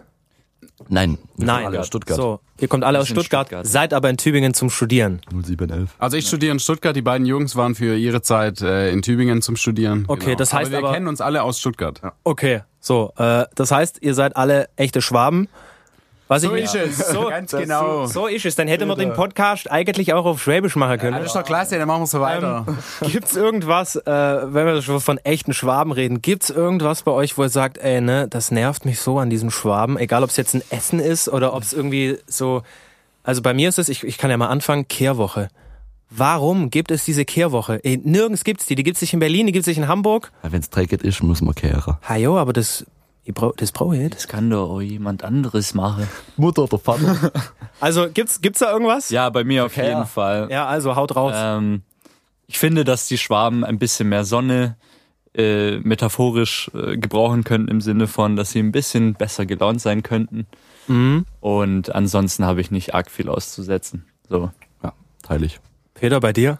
Nein, 0.88 1.16
wir 1.36 1.46
Nein. 1.46 1.66
alle 1.66 1.80
aus 1.80 1.86
Stuttgart. 1.86 2.16
So, 2.18 2.40
ihr 2.60 2.68
kommt 2.68 2.84
alle 2.84 2.98
aus 2.98 3.06
Stuttgart, 3.08 3.46
Stuttgart. 3.46 3.66
seid 3.66 3.94
aber 3.94 4.10
in 4.10 4.18
Tübingen 4.18 4.52
zum 4.52 4.68
Studieren. 4.68 5.20
0711. 5.32 5.90
Also 5.98 6.16
ich 6.18 6.26
studiere 6.26 6.52
in 6.52 6.58
Stuttgart, 6.58 6.94
die 6.94 7.02
beiden 7.02 7.26
Jungs 7.26 7.56
waren 7.56 7.74
für 7.74 7.96
ihre 7.96 8.20
Zeit 8.20 8.60
äh, 8.60 8.90
in 8.90 9.00
Tübingen 9.00 9.40
zum 9.42 9.56
Studieren. 9.56 10.00
Genau. 10.02 10.12
Okay, 10.12 10.36
das 10.36 10.52
heißt 10.52 10.66
aber 10.70 10.72
wir 10.82 10.86
aber- 10.86 10.94
kennen 10.94 11.08
uns 11.08 11.20
alle 11.20 11.42
aus 11.42 11.58
Stuttgart. 11.60 12.00
Okay, 12.24 12.62
so, 12.78 13.12
äh, 13.16 13.44
das 13.54 13.70
heißt, 13.70 14.02
ihr 14.02 14.14
seid 14.14 14.36
alle 14.36 14.68
echte 14.76 15.00
Schwaben. 15.00 15.48
Was 16.28 16.42
So 16.42 16.54
ich 16.56 16.64
ist 16.64 16.74
es. 16.74 17.08
So, 17.08 17.26
Ganz 17.28 17.52
genau. 17.52 18.06
So, 18.06 18.22
so 18.22 18.26
ist 18.26 18.44
es. 18.44 18.56
Dann 18.56 18.66
hätte 18.66 18.84
man 18.84 18.98
den 18.98 19.12
Podcast 19.12 19.70
eigentlich 19.70 20.12
auch 20.12 20.24
auf 20.24 20.42
Schwäbisch 20.42 20.74
machen 20.74 20.98
können. 20.98 21.16
Das 21.18 21.26
ist 21.26 21.36
doch 21.36 21.44
klasse, 21.44 21.78
dann 21.78 21.86
machen 21.86 22.02
wir 22.02 22.06
so 22.06 22.20
weiter. 22.20 22.66
Gibt's 23.02 23.36
irgendwas, 23.36 23.94
äh, 23.96 24.06
wenn 24.06 24.66
wir 24.66 24.82
schon 24.82 25.00
von 25.00 25.18
echten 25.18 25.54
Schwaben 25.54 25.92
reden, 25.92 26.22
gibt's 26.22 26.50
irgendwas 26.50 27.02
bei 27.02 27.12
euch, 27.12 27.38
wo 27.38 27.42
ihr 27.44 27.48
sagt, 27.48 27.78
ey, 27.78 28.00
ne, 28.00 28.26
das 28.28 28.50
nervt 28.50 28.84
mich 28.84 29.00
so 29.00 29.18
an 29.18 29.30
diesen 29.30 29.50
Schwaben, 29.50 29.96
egal 29.98 30.24
ob 30.24 30.30
es 30.30 30.36
jetzt 30.36 30.54
ein 30.54 30.62
Essen 30.70 30.98
ist 30.98 31.28
oder 31.28 31.54
ob 31.54 31.62
es 31.62 31.72
irgendwie 31.72 32.18
so, 32.26 32.62
also 33.22 33.42
bei 33.42 33.54
mir 33.54 33.68
ist 33.68 33.78
es, 33.78 33.88
ich, 33.88 34.02
ich 34.02 34.18
kann 34.18 34.30
ja 34.30 34.36
mal 34.36 34.48
anfangen, 34.48 34.88
Kehrwoche. 34.88 35.48
Warum 36.10 36.70
gibt 36.70 36.90
es 36.92 37.04
diese 37.04 37.24
Kehrwoche? 37.24 37.80
Ey, 37.84 38.00
nirgends 38.02 38.44
gibt's 38.44 38.66
die. 38.66 38.76
Die 38.76 38.84
gibt's 38.84 39.00
nicht 39.00 39.12
in 39.12 39.18
Berlin, 39.18 39.46
die 39.46 39.52
gibt's 39.52 39.66
nicht 39.66 39.78
in 39.78 39.88
Hamburg. 39.88 40.30
Ja, 40.42 40.52
Wenn's 40.52 40.70
Träget 40.70 41.02
ist, 41.02 41.22
muss 41.22 41.40
man 41.40 41.54
kehren. 41.54 41.96
Hajo, 42.08 42.38
aber 42.38 42.52
das, 42.52 42.86
ich 43.26 43.34
brauch- 43.34 43.54
das 43.56 43.72
brauche 43.72 43.94
ich 43.96 44.02
nicht. 44.02 44.14
Das 44.14 44.28
kann 44.28 44.48
doch 44.50 44.70
auch 44.70 44.80
jemand 44.80 45.24
anderes 45.24 45.74
machen. 45.74 46.08
Mutter 46.36 46.62
oder 46.64 46.78
Vater. 46.78 47.32
Also 47.78 48.08
gibt's, 48.08 48.40
gibt's 48.40 48.60
da 48.60 48.72
irgendwas? 48.72 49.10
Ja, 49.10 49.28
bei 49.28 49.44
mir 49.44 49.66
auf 49.66 49.72
Okay, 49.72 49.82
jeden 49.88 49.98
ja. 49.98 50.04
Fall. 50.06 50.48
Ja, 50.50 50.64
also 50.66 50.96
haut 50.96 51.14
raus. 51.14 51.34
Ähm, 51.36 51.82
ich 52.46 52.58
finde, 52.58 52.84
dass 52.84 53.06
die 53.06 53.18
Schwaben 53.18 53.64
ein 53.64 53.78
bisschen 53.78 54.08
mehr 54.08 54.24
Sonne 54.24 54.76
äh, 55.36 55.76
metaphorisch 55.80 56.70
äh, 56.74 56.96
gebrauchen 56.96 57.44
könnten 57.44 57.68
im 57.68 57.82
Sinne 57.82 58.06
von, 58.06 58.34
dass 58.34 58.52
sie 58.52 58.60
ein 58.60 58.72
bisschen 58.72 59.12
besser 59.12 59.44
gelaunt 59.44 59.82
sein 59.82 60.02
könnten. 60.02 60.46
Mhm. 60.88 61.26
Und 61.40 61.94
ansonsten 61.94 62.46
habe 62.46 62.62
ich 62.62 62.70
nicht 62.70 62.94
arg 62.94 63.10
viel 63.10 63.28
auszusetzen. 63.28 64.06
So. 64.30 64.50
ja, 64.82 64.94
teile 65.22 65.44
ich. 65.44 65.60
Peter, 65.92 66.20
bei 66.20 66.32
dir? 66.32 66.58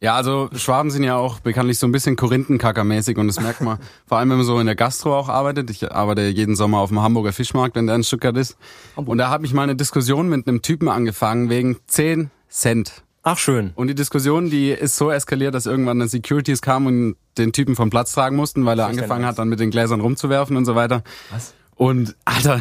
Ja, 0.00 0.14
also 0.14 0.48
Schwaben 0.54 0.90
sind 0.90 1.02
ja 1.02 1.16
auch 1.16 1.40
bekanntlich 1.40 1.78
so 1.78 1.86
ein 1.86 1.92
bisschen 1.92 2.14
Korinthenkackermäßig 2.14 3.18
und 3.18 3.26
das 3.26 3.40
merkt 3.40 3.60
man, 3.60 3.78
vor 4.06 4.18
allem 4.18 4.30
wenn 4.30 4.36
man 4.36 4.46
so 4.46 4.60
in 4.60 4.66
der 4.66 4.76
Gastro 4.76 5.16
auch 5.18 5.28
arbeitet. 5.28 5.70
Ich 5.70 5.90
arbeite 5.90 6.22
jeden 6.28 6.54
Sommer 6.54 6.78
auf 6.78 6.90
dem 6.90 7.02
Hamburger 7.02 7.32
Fischmarkt, 7.32 7.74
wenn 7.74 7.86
der 7.86 7.96
in 7.96 8.04
Stuttgart 8.04 8.36
ist. 8.36 8.56
Und 8.94 9.18
da 9.18 9.28
habe 9.28 9.44
ich 9.44 9.52
mal 9.52 9.64
eine 9.64 9.74
Diskussion 9.74 10.28
mit 10.28 10.46
einem 10.46 10.62
Typen 10.62 10.88
angefangen 10.88 11.50
wegen 11.50 11.78
10 11.88 12.30
Cent. 12.48 13.02
Ach, 13.24 13.36
schön. 13.36 13.72
Und 13.74 13.88
die 13.88 13.94
Diskussion, 13.94 14.48
die 14.48 14.70
ist 14.70 14.96
so 14.96 15.10
eskaliert, 15.10 15.54
dass 15.54 15.66
irgendwann 15.66 16.00
eine 16.00 16.08
Securities 16.08 16.62
kam 16.62 16.86
und 16.86 17.16
den 17.36 17.52
Typen 17.52 17.74
vom 17.74 17.90
Platz 17.90 18.12
tragen 18.12 18.36
mussten, 18.36 18.64
weil 18.64 18.78
er 18.78 18.86
angefangen 18.86 19.26
hat, 19.26 19.38
dann 19.38 19.48
mit 19.48 19.60
den 19.60 19.70
Gläsern 19.70 20.00
rumzuwerfen 20.00 20.56
und 20.56 20.64
so 20.64 20.76
weiter. 20.76 21.02
Was? 21.30 21.54
Und, 21.74 22.16
Alter, 22.24 22.60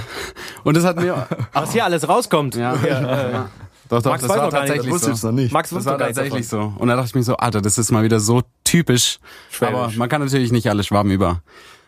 und 0.63 0.75
das 0.75 0.83
hat 0.83 0.97
mir, 0.99 1.27
Was 1.53 1.71
hier 1.71 1.85
alles 1.85 2.07
rauskommt. 2.09 2.55
ja, 2.55 2.75
ja. 2.75 3.49
Doch, 3.89 4.01
doch, 4.01 4.11
Max 4.11 4.21
das 4.21 4.29
weiß 4.29 4.37
war 4.37 4.45
noch 4.45 4.51
gar 4.51 4.61
nicht, 4.63 4.73
tatsächlich 4.75 5.01
das 5.01 5.21
so. 5.21 5.31
nicht. 5.31 5.51
Max 5.53 5.69
Das 5.69 5.77
wusste 5.77 5.91
war 5.91 5.97
tatsächlich 5.97 6.49
davon. 6.49 6.73
so. 6.75 6.81
Und 6.81 6.87
da 6.87 6.95
dachte 6.95 7.07
ich 7.07 7.15
mir 7.15 7.23
so, 7.23 7.37
Alter, 7.37 7.61
das 7.61 7.77
ist 7.77 7.91
mal 7.91 8.03
wieder 8.03 8.19
so 8.19 8.41
typisch. 8.63 9.19
Schwäbisch. 9.49 9.75
Aber 9.75 9.91
man 9.95 10.09
kann 10.09 10.21
natürlich 10.21 10.51
nicht 10.51 10.69
alle 10.69 10.83
Schwaben 10.83 11.11
über 11.11 11.41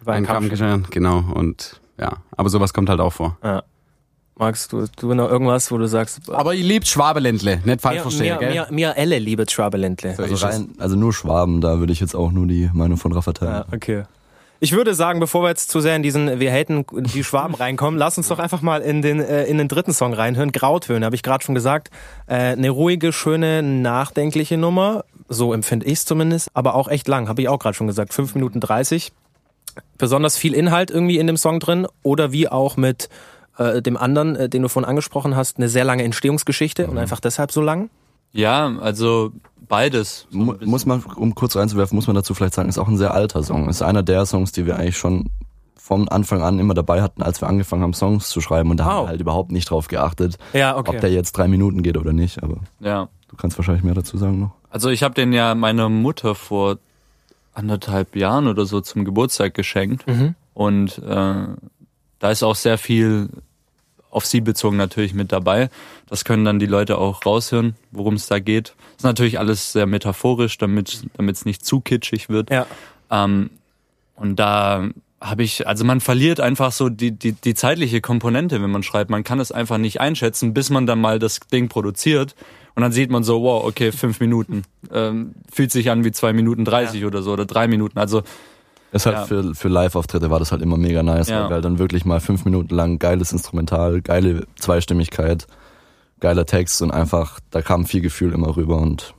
einen 0.06 0.26
Kamm 0.26 0.56
scheren. 0.56 0.88
Genau. 0.92 1.24
Und 1.34 1.80
ja, 2.00 2.14
aber 2.36 2.50
sowas 2.50 2.74
kommt 2.74 2.90
halt 2.90 3.00
auch 3.00 3.14
vor. 3.14 3.38
Ja. 3.44 3.64
Max, 4.38 4.70
du, 4.70 4.86
du 4.96 5.14
noch 5.14 5.30
irgendwas, 5.30 5.70
wo 5.70 5.78
du 5.78 5.86
sagst, 5.86 6.30
Aber 6.30 6.54
ihr 6.54 6.64
liebt 6.64 6.88
Schwabeländle, 6.88 7.60
nicht 7.66 7.82
falsch 7.82 8.00
verstehen, 8.02 8.36
mir, 8.36 8.40
gell? 8.40 8.54
mir, 8.54 8.68
mir 8.70 8.98
alle 8.98 9.20
liebe 9.20 9.44
Schwabeländle. 9.50 10.16
So 10.16 10.24
Also, 10.24 10.46
rein, 10.46 10.70
also 10.78 10.96
nur 10.96 11.12
Schwaben, 11.12 11.60
da 11.60 11.80
würde 11.80 11.92
ich 11.92 12.00
jetzt 12.00 12.16
auch 12.16 12.32
nur 12.32 12.48
die 12.48 12.70
Meinung 12.72 12.98
von 12.98 13.12
Rafa 13.12 13.34
teilen. 13.34 13.52
Ja, 13.52 13.66
okay. 13.74 14.04
Ich 14.62 14.74
würde 14.74 14.94
sagen, 14.94 15.22
bevor 15.22 15.44
wir 15.44 15.50
jetzt 15.50 15.70
zu 15.70 15.80
sehr 15.80 15.96
in 15.96 16.04
diesen 16.04 16.40
Wir 16.42 16.52
haten 16.52 16.86
die 16.92 17.24
Schwaben 17.24 17.56
reinkommen, 17.56 17.98
lass 17.98 18.18
uns 18.18 18.28
doch 18.28 18.40
einfach 18.40 18.62
mal 18.62 18.82
in 18.82 19.02
den, 19.02 19.22
äh, 19.22 19.46
in 19.46 19.58
den 19.58 19.70
dritten 19.70 19.94
Song 19.94 20.14
reinhören. 20.14 20.52
Grautöne, 20.52 21.06
habe 21.06 21.16
ich 21.16 21.24
gerade 21.24 21.44
schon 21.44 21.56
gesagt. 21.56 21.90
Äh, 22.28 22.36
eine 22.36 22.70
ruhige, 22.70 23.14
schöne, 23.14 23.64
nachdenkliche 23.64 24.58
Nummer. 24.58 25.06
So 25.30 25.54
empfinde 25.54 25.86
ich 25.86 25.94
es 25.94 26.06
zumindest. 26.06 26.50
Aber 26.54 26.76
auch 26.76 26.90
echt 26.90 27.08
lang, 27.08 27.30
habe 27.30 27.42
ich 27.42 27.48
auch 27.48 27.60
gerade 27.60 27.76
schon 27.76 27.88
gesagt. 27.88 28.14
5 28.14 28.36
Minuten 28.36 28.60
30. 28.60 29.14
Besonders 29.98 30.36
viel 30.36 30.54
Inhalt 30.54 30.92
irgendwie 30.92 31.20
in 31.20 31.28
dem 31.28 31.38
Song 31.38 31.62
drin. 31.62 31.88
Oder 32.04 32.34
wie 32.34 32.50
auch 32.50 32.76
mit 32.76 33.08
äh, 33.58 33.82
dem 33.82 33.96
anderen, 33.96 34.36
äh, 34.36 34.50
den 34.50 34.64
du 34.64 34.68
vorhin 34.68 34.90
angesprochen 34.90 35.38
hast, 35.38 35.56
eine 35.56 35.70
sehr 35.70 35.86
lange 35.86 36.04
Entstehungsgeschichte 36.04 36.88
und 36.88 36.98
einfach 36.98 37.22
deshalb 37.22 37.54
so 37.54 37.62
lang. 37.62 37.90
Ja, 38.32 38.78
also 38.80 39.32
beides. 39.68 40.28
So 40.30 40.38
muss 40.66 40.86
man, 40.86 41.04
um 41.04 41.36
kurz 41.36 41.56
reinzuwerfen, 41.56 41.96
muss 41.96 42.08
man 42.08 42.16
dazu 42.16 42.34
vielleicht 42.34 42.54
sagen, 42.54 42.70
ist 42.70 42.78
auch 42.78 42.88
ein 42.88 42.98
sehr 42.98 43.14
alter 43.14 43.44
Song. 43.44 43.70
Ist 43.70 43.82
einer 43.82 44.04
der 44.04 44.26
Songs, 44.26 44.52
die 44.52 44.66
wir 44.66 44.78
eigentlich 44.78 44.98
schon 44.98 45.30
vom 45.76 46.08
Anfang 46.10 46.44
an 46.44 46.60
immer 46.60 46.76
dabei 46.76 47.02
hatten, 47.02 47.24
als 47.24 47.42
wir 47.42 47.48
angefangen 47.48 47.82
haben, 47.82 47.94
Songs 47.94 48.30
zu 48.30 48.42
schreiben. 48.42 48.70
Und 48.70 48.78
da 48.78 48.86
haben 48.86 48.98
Wow. 48.98 49.04
wir 49.06 49.10
halt 49.10 49.22
überhaupt 49.22 49.52
nicht 49.52 49.70
drauf 49.72 49.88
geachtet, 49.88 50.38
Ja, 50.54 50.78
okay. 50.78 50.92
ob 50.96 51.02
der 51.02 51.12
jetzt 51.12 51.32
drei 51.34 51.48
Minuten 51.48 51.82
geht 51.82 51.98
oder 51.98 52.14
nicht. 52.14 52.44
Aber 52.44 52.58
Ja. 52.80 53.10
du 53.28 53.36
kannst 53.36 53.58
wahrscheinlich 53.58 53.84
mehr 53.84 53.96
dazu 53.96 54.18
sagen 54.18 54.40
noch. 54.40 54.52
Also 54.70 54.90
ich 54.90 55.02
habe 55.02 55.16
den 55.16 55.34
ja 55.34 55.56
meiner 55.56 55.90
Mutter 55.90 56.36
vor 56.36 56.78
anderthalb 57.56 58.16
Jahren 58.16 58.48
oder 58.48 58.66
so 58.68 58.82
zum 58.82 59.04
Geburtstag 59.04 59.54
geschenkt. 59.56 60.06
Und 60.54 61.00
äh, 61.00 61.48
da 62.20 62.30
ist 62.30 62.44
auch 62.44 62.56
sehr 62.56 62.78
viel 62.78 63.30
auf 64.10 64.26
sie 64.26 64.42
bezogen 64.42 64.78
natürlich 64.78 65.14
mit 65.14 65.32
dabei. 65.32 65.70
Das 66.08 66.26
können 66.26 66.46
dann 66.46 66.60
die 66.60 66.66
Leute 66.66 66.98
auch 66.98 67.26
raushören, 67.26 67.76
worum 67.92 68.16
es 68.16 68.28
da 68.28 68.40
geht. 68.40 68.74
ist 68.98 69.04
natürlich 69.04 69.40
alles 69.40 69.72
sehr 69.72 69.86
metaphorisch, 69.86 70.58
damit 70.58 71.04
damit 71.16 71.36
es 71.36 71.46
nicht 71.46 71.66
zu 71.66 71.80
kitschig 71.80 72.28
wird. 72.28 72.50
Ja. 72.50 72.66
Ähm, 73.10 73.50
und 74.16 74.38
da 74.38 74.90
habe 75.22 75.44
ich, 75.44 75.68
also 75.68 75.86
man 75.86 76.00
verliert 76.02 76.40
einfach 76.40 76.72
so 76.72 76.90
die, 76.90 77.12
die, 77.12 77.34
die 77.34 77.54
zeitliche 77.54 78.02
Komponente, 78.02 78.62
wenn 78.62 78.72
man 78.72 78.84
schreibt. 78.84 79.10
Man 79.10 79.24
kann 79.24 79.40
es 79.40 79.52
einfach 79.52 79.78
nicht 79.78 80.02
einschätzen, 80.02 80.54
bis 80.54 80.70
man 80.70 80.86
dann 80.86 81.00
mal 81.00 81.20
das 81.20 81.40
Ding 81.52 81.70
produziert. 81.70 82.36
Und 82.76 82.84
dann 82.84 82.92
sieht 82.92 83.10
man 83.10 83.24
so, 83.24 83.42
wow, 83.42 83.66
okay, 83.66 83.92
fünf 83.92 84.20
Minuten. 84.20 84.64
Ähm, 84.94 85.34
fühlt 85.52 85.72
sich 85.72 85.90
an 85.92 86.06
wie 86.06 86.12
zwei 86.12 86.34
Minuten 86.34 86.64
dreißig 86.64 87.06
oder 87.06 87.22
so 87.22 87.34
oder 87.34 87.46
drei 87.46 87.68
Minuten. 87.68 88.00
Also 88.00 88.24
Ist 88.92 89.06
halt 89.06 89.18
Ja. 89.18 89.26
für, 89.26 89.54
für 89.56 89.68
Live-Auftritte 89.68 90.32
war 90.32 90.40
das 90.40 90.52
halt 90.52 90.62
immer 90.62 90.78
mega 90.78 91.04
nice, 91.04 91.30
Ja. 91.30 91.50
weil 91.50 91.62
dann 91.62 91.78
wirklich 91.80 92.06
mal 92.06 92.20
fünf 92.20 92.46
Minuten 92.46 92.74
lang 92.74 92.98
geiles 93.00 93.32
Instrumental, 93.32 94.02
geile 94.02 94.46
Zweistimmigkeit, 94.58 95.46
geiler 96.20 96.46
Text 96.46 96.82
und 96.82 96.92
einfach, 96.92 97.40
da 97.52 97.62
kam 97.62 97.86
viel 97.86 98.02
Gefühl 98.02 98.34
immer 98.34 98.56
rüber 98.58 98.78
und 98.78 99.14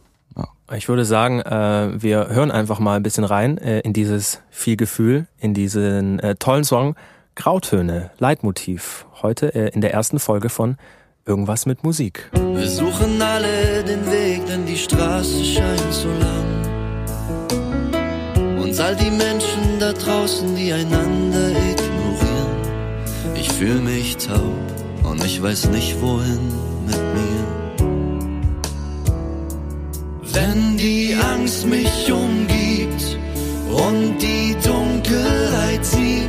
Ich 0.72 0.88
würde 0.88 1.04
sagen, 1.04 1.40
äh, 1.40 1.90
wir 2.00 2.28
hören 2.28 2.50
einfach 2.52 2.78
mal 2.78 2.94
ein 2.96 3.02
bisschen 3.02 3.24
rein 3.24 3.58
äh, 3.58 3.80
in 3.80 3.92
dieses 3.92 4.40
viel 4.50 4.76
Gefühl, 4.76 5.26
in 5.38 5.52
diesen 5.54 6.20
äh, 6.20 6.36
tollen 6.36 6.62
Song 6.64 6.94
Grautöne, 7.34 8.10
Leitmotiv. 8.18 9.06
Heute 9.22 9.52
äh, 9.54 9.70
in 9.74 9.80
der 9.80 9.92
ersten 9.94 10.18
Folge 10.20 10.48
von 10.48 10.76
Irgendwas 11.26 11.66
mit 11.66 11.82
Musik. 11.84 12.30
Wir 12.32 12.68
suchen 12.68 13.20
alle 13.20 13.82
den 13.84 14.04
Weg, 14.10 14.46
denn 14.46 14.64
die 14.66 14.76
Straße 14.76 15.44
scheint 15.44 15.92
so 15.92 16.08
lang. 16.08 16.46
Und 18.62 18.78
all 18.80 18.94
die 18.96 19.10
Menschen 19.10 19.29
da 20.30 20.36
draußen, 20.36 20.56
die 20.56 20.72
einander 20.72 21.48
ignorieren. 21.50 22.50
Ich 23.34 23.50
fühl 23.52 23.80
mich 23.80 24.16
taub 24.16 24.54
und 25.04 25.24
ich 25.24 25.42
weiß 25.42 25.68
nicht 25.70 26.00
wohin 26.00 26.52
mit 26.86 26.96
mir. 26.96 27.46
Wenn 30.32 30.76
die 30.76 31.14
Angst 31.14 31.66
mich 31.66 32.12
umgibt 32.12 33.18
und 33.68 34.18
die 34.18 34.56
Dunkelheit 34.64 35.84
zieht, 35.84 36.28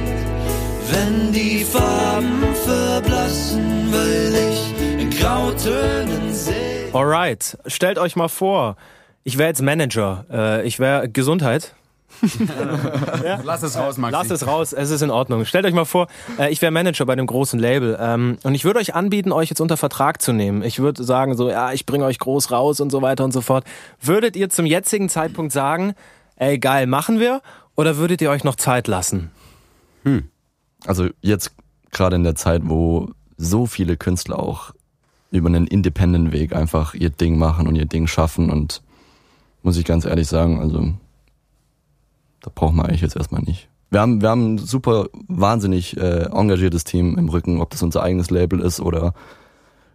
wenn 0.92 1.32
die 1.32 1.64
Farben 1.64 2.44
verblassen, 2.66 3.92
weil 3.92 4.34
ich 4.52 5.02
in 5.02 5.10
Grautönen 5.12 6.34
sehe. 6.34 6.90
Alright, 6.94 7.58
stellt 7.68 8.00
euch 8.00 8.16
mal 8.16 8.28
vor, 8.28 8.76
ich 9.24 9.38
wäre 9.38 9.50
jetzt 9.50 9.62
Manager, 9.62 10.26
äh, 10.32 10.68
ich 10.68 10.80
wäre 10.80 11.08
Gesundheit. 11.08 11.76
Lass 13.44 13.64
es 13.64 13.78
raus, 13.78 13.98
Maxi. 13.98 14.18
Lasst 14.18 14.32
es 14.32 14.48
raus, 14.48 14.74
es 14.74 14.90
ist 14.92 15.02
in 15.02 15.10
Ordnung. 15.10 15.46
Stellt 15.46 15.66
euch 15.66 15.74
mal 15.74 15.86
vor, 15.86 16.08
äh, 16.40 16.52
ich 16.52 16.62
wäre 16.62 16.72
Manager 16.72 17.06
bei 17.06 17.14
einem 17.14 17.28
großen 17.28 17.60
Label 17.60 17.98
ähm, 18.00 18.38
und 18.44 18.56
ich 18.56 18.66
würde 18.66 18.80
euch 18.80 18.96
anbieten, 18.96 19.32
euch 19.32 19.50
jetzt 19.50 19.62
unter 19.62 19.78
Vertrag 19.78 20.22
zu 20.22 20.34
nehmen. 20.34 20.64
Ich 20.64 20.80
würde 20.80 21.04
sagen 21.04 21.36
so, 21.36 21.50
ja, 21.50 21.72
ich 21.74 21.86
bringe 21.86 22.06
euch 22.06 22.20
groß 22.20 22.52
raus 22.52 22.80
und 22.80 22.92
so 22.92 23.02
weiter 23.02 23.24
und 23.24 23.32
so 23.32 23.42
fort. 23.42 23.66
Würdet 24.02 24.36
ihr 24.36 24.50
zum 24.50 24.66
jetzigen 24.66 25.10
Zeitpunkt 25.10 25.52
sagen, 25.52 25.94
ey 26.36 26.60
geil, 26.60 26.88
machen 26.88 27.20
wir? 27.20 27.42
Oder 27.76 27.98
würdet 27.98 28.22
ihr 28.22 28.30
euch 28.30 28.44
noch 28.44 28.56
Zeit 28.56 28.88
lassen? 28.88 29.32
also 30.86 31.10
jetzt 31.22 31.52
gerade 31.92 32.16
in 32.16 32.24
der 32.24 32.36
Zeit, 32.36 32.64
wo 32.66 33.10
so 33.38 33.66
viele 33.66 33.98
Künstler 33.98 34.40
auch 34.40 34.72
über 35.32 35.48
einen 35.48 35.68
Independent-Weg 35.68 36.54
einfach 36.56 36.94
ihr 36.94 37.10
Ding 37.10 37.38
machen 37.38 37.68
und 37.68 37.76
ihr 37.76 37.86
Ding 37.86 38.08
schaffen 38.08 38.50
und 38.50 38.82
muss 39.64 39.78
ich 39.78 39.86
ganz 39.86 40.06
ehrlich 40.06 40.28
sagen, 40.28 40.60
also 40.60 40.94
da 42.42 42.52
braucht 42.54 42.74
man 42.74 42.86
eigentlich 42.86 43.02
jetzt 43.02 43.16
erstmal 43.16 43.42
nicht. 43.42 43.70
Wir 43.90 44.00
haben, 44.00 44.22
wir 44.22 44.30
haben 44.30 44.56
ein 44.56 44.58
super 44.58 45.08
wahnsinnig 45.28 45.98
äh, 45.98 46.26
engagiertes 46.32 46.84
Team 46.84 47.18
im 47.18 47.30
Rücken, 47.30 47.60
ob 47.60 47.72
das 47.72 47.84
unser 47.84 48.04
eigenes 48.04 48.30
Label 48.30 48.62
ist 48.62 48.80
oder 48.80 49.14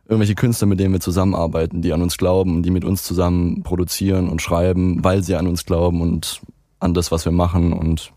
irgendwelche 0.07 0.35
Künstler, 0.35 0.67
mit 0.67 0.79
denen 0.79 0.93
wir 0.93 1.01
zusammenarbeiten, 1.01 1.83
die 1.83 1.93
an 1.93 2.03
uns 2.03 2.19
glauben, 2.19 2.63
die 2.63 2.71
mit 2.71 2.85
uns 2.85 3.03
zusammen 3.03 3.63
produzieren 3.63 4.29
und 4.29 4.43
schreiben, 4.43 5.03
weil 5.03 5.23
sie 5.23 5.35
an 5.35 5.47
uns 5.47 5.65
glauben 5.65 6.01
und 6.01 6.43
an 6.79 6.95
das, 6.95 7.11
was 7.11 7.25
wir 7.25 7.33
machen 7.33 7.73
und 7.73 8.13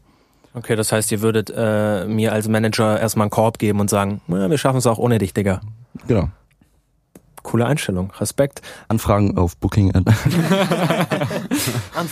Okay, 0.55 0.75
das 0.75 0.91
heißt, 0.91 1.11
ihr 1.11 1.21
würdet 1.21 1.53
äh, 1.55 2.07
mir 2.07 2.33
als 2.33 2.47
Manager 2.47 2.99
erstmal 2.99 3.25
einen 3.25 3.31
Korb 3.31 3.59
geben 3.59 3.79
und 3.79 3.89
sagen, 3.89 4.19
wir 4.27 4.57
schaffen 4.57 4.77
es 4.77 4.87
auch 4.87 4.97
ohne 4.97 5.19
dich, 5.19 5.33
Digga. 5.33 5.61
genau. 6.07 6.29
Coole 7.49 7.65
Einstellung. 7.65 8.11
Respekt. 8.19 8.61
Anfragen 8.89 9.35
auf 9.35 9.57
Booking. 9.57 9.91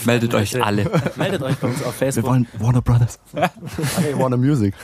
Meldet 0.04 0.34
euch 0.34 0.60
alle. 0.60 0.90
Meldet 1.14 1.42
euch 1.42 1.54
bei 1.58 1.68
uns 1.68 1.80
auf 1.84 2.00
Wir 2.00 2.06
Facebook. 2.08 2.28
wollen 2.28 2.48
Warner 2.58 2.82
Brothers. 2.82 3.20
hey, 4.00 4.18
Warner 4.18 4.36
Music. 4.36 4.74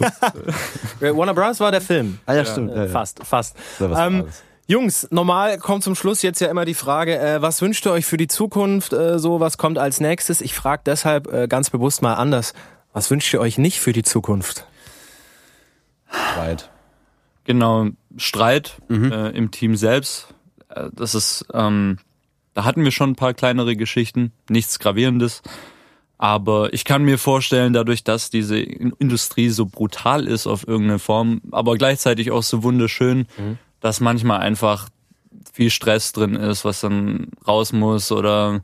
Äh, 1.00 1.12
Warner 1.12 1.34
Bros. 1.34 1.58
war 1.58 1.72
der 1.72 1.80
Film. 1.80 2.20
ah 2.26 2.34
ja, 2.34 2.44
stimmt. 2.44 2.70
Ja, 2.70 2.84
ja. 2.84 2.88
Fast, 2.88 3.24
fast. 3.24 3.56
Ähm. 3.80 4.26
Jungs, 4.68 5.08
normal 5.10 5.58
kommt 5.58 5.82
zum 5.82 5.96
Schluss 5.96 6.22
jetzt 6.22 6.40
ja 6.40 6.46
immer 6.46 6.64
die 6.64 6.74
Frage, 6.74 7.18
äh, 7.18 7.42
was 7.42 7.60
wünscht 7.60 7.84
ihr 7.84 7.90
euch 7.90 8.06
für 8.06 8.16
die 8.16 8.28
Zukunft? 8.28 8.92
Äh, 8.92 9.18
so, 9.18 9.40
was 9.40 9.58
kommt 9.58 9.76
als 9.76 9.98
nächstes? 9.98 10.40
Ich 10.40 10.54
frage 10.54 10.82
deshalb 10.86 11.32
äh, 11.32 11.48
ganz 11.48 11.70
bewusst 11.70 12.00
mal 12.00 12.14
anders. 12.14 12.54
Was 12.92 13.10
wünscht 13.10 13.34
ihr 13.34 13.40
euch 13.40 13.58
nicht 13.58 13.80
für 13.80 13.92
die 13.92 14.04
Zukunft? 14.04 14.68
Streit. 16.08 16.70
Genau, 17.42 17.88
Streit 18.16 18.76
äh, 18.88 19.36
im 19.36 19.50
Team 19.50 19.74
selbst. 19.74 20.33
Äh, 20.74 20.90
das 20.92 21.14
ist, 21.14 21.46
ähm, 21.52 21.98
da 22.54 22.64
hatten 22.64 22.84
wir 22.84 22.90
schon 22.92 23.10
ein 23.10 23.16
paar 23.16 23.34
kleinere 23.34 23.76
Geschichten, 23.76 24.32
nichts 24.48 24.78
Gravierendes. 24.78 25.42
Aber 26.16 26.72
ich 26.72 26.84
kann 26.84 27.02
mir 27.02 27.18
vorstellen, 27.18 27.72
dadurch, 27.72 28.04
dass 28.04 28.30
diese 28.30 28.58
In- 28.58 28.94
Industrie 28.98 29.48
so 29.48 29.66
brutal 29.66 30.26
ist 30.26 30.46
auf 30.46 30.66
irgendeine 30.66 31.00
Form, 31.00 31.40
aber 31.50 31.76
gleichzeitig 31.76 32.30
auch 32.30 32.42
so 32.44 32.62
wunderschön, 32.62 33.26
dass 33.80 34.00
manchmal 34.00 34.40
einfach 34.40 34.88
viel 35.52 35.70
Stress 35.70 36.12
drin 36.12 36.36
ist, 36.36 36.64
was 36.64 36.80
dann 36.80 37.28
raus 37.46 37.72
muss 37.72 38.12
oder 38.12 38.62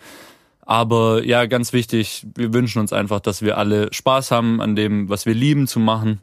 aber 0.60 1.24
ja, 1.24 1.46
ganz 1.46 1.72
wichtig, 1.72 2.24
wir 2.36 2.54
wünschen 2.54 2.78
uns 2.78 2.92
einfach, 2.92 3.18
dass 3.18 3.42
wir 3.42 3.58
alle 3.58 3.92
Spaß 3.92 4.30
haben 4.30 4.60
an 4.60 4.76
dem, 4.76 5.08
was 5.08 5.26
wir 5.26 5.34
lieben 5.34 5.66
zu 5.66 5.80
machen. 5.80 6.20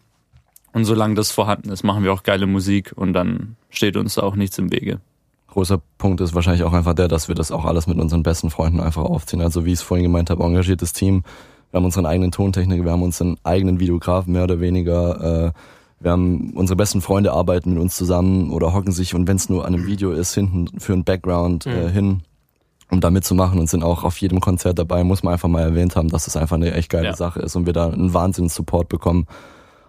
Und 0.72 0.86
solange 0.86 1.16
das 1.16 1.32
vorhanden 1.32 1.70
ist, 1.70 1.84
machen 1.84 2.06
wir 2.06 2.14
auch 2.14 2.24
geile 2.24 2.48
Musik 2.48 2.94
und 2.96 3.12
dann 3.12 3.58
steht 3.70 3.98
uns 3.98 4.16
da 4.16 4.24
auch 4.24 4.36
nichts 4.38 4.58
im 4.58 4.72
Wege. 4.72 5.02
Großer 5.58 5.82
Punkt 5.98 6.22
ist 6.22 6.36
wahrscheinlich 6.36 6.62
auch 6.62 6.74
einfach 6.74 6.94
der, 6.94 7.08
dass 7.08 7.30
wir 7.30 7.34
das 7.34 7.52
auch 7.52 7.66
alles 7.66 7.88
mit 7.88 7.98
unseren 7.98 8.22
besten 8.22 8.52
Freunden 8.52 8.80
einfach 8.80 9.04
aufziehen. 9.04 9.42
Also 9.42 9.66
wie 9.66 9.74
ich 9.74 9.80
es 9.80 9.82
vorhin 9.82 10.04
gemeint 10.04 10.30
habe, 10.30 10.44
engagiertes 10.44 10.94
Team. 10.94 11.24
Wir 11.72 11.80
haben 11.80 11.86
unseren 11.86 12.06
eigenen 12.06 12.32
Tontechniker, 12.32 12.86
wir 12.86 12.92
haben 12.92 13.02
unseren 13.02 13.38
eigenen 13.44 13.80
Videografen 13.80 14.34
mehr 14.34 14.44
oder 14.44 14.60
weniger. 14.60 15.48
Äh, 15.48 15.52
wir 16.00 16.12
haben 16.12 16.52
unsere 16.54 16.78
besten 16.78 17.02
Freunde 17.02 17.34
arbeiten 17.34 17.72
mit 17.72 17.82
uns 17.82 17.96
zusammen 17.96 18.52
oder 18.52 18.72
hocken 18.72 18.92
sich 18.92 19.16
und 19.16 19.28
wenn 19.28 19.38
es 19.38 19.50
nur 19.50 19.66
an 19.66 19.74
einem 19.74 19.88
Video 19.88 20.12
ist, 20.12 20.36
hinten 20.36 20.80
für 20.80 20.94
einen 20.94 21.04
Background 21.04 21.66
äh, 21.66 21.90
hin, 21.90 22.22
um 22.92 23.02
da 23.02 23.10
mitzumachen 23.10 23.60
und 23.60 23.68
sind 23.68 23.82
auch 23.82 24.04
auf 24.04 24.22
jedem 24.22 24.40
Konzert 24.40 24.78
dabei, 24.78 25.04
muss 25.04 25.24
man 25.24 25.34
einfach 25.34 25.50
mal 25.50 25.64
erwähnt 25.64 25.96
haben, 25.96 26.10
dass 26.10 26.26
das 26.26 26.38
einfach 26.38 26.58
eine 26.58 26.72
echt 26.76 26.92
geile 26.92 27.08
Ja. 27.08 27.16
Sache 27.16 27.40
ist 27.40 27.56
und 27.56 27.66
wir 27.66 27.74
da 27.74 27.90
einen 27.90 28.14
Wahnsinns 28.14 28.54
Support 28.54 28.90
bekommen. 28.90 29.26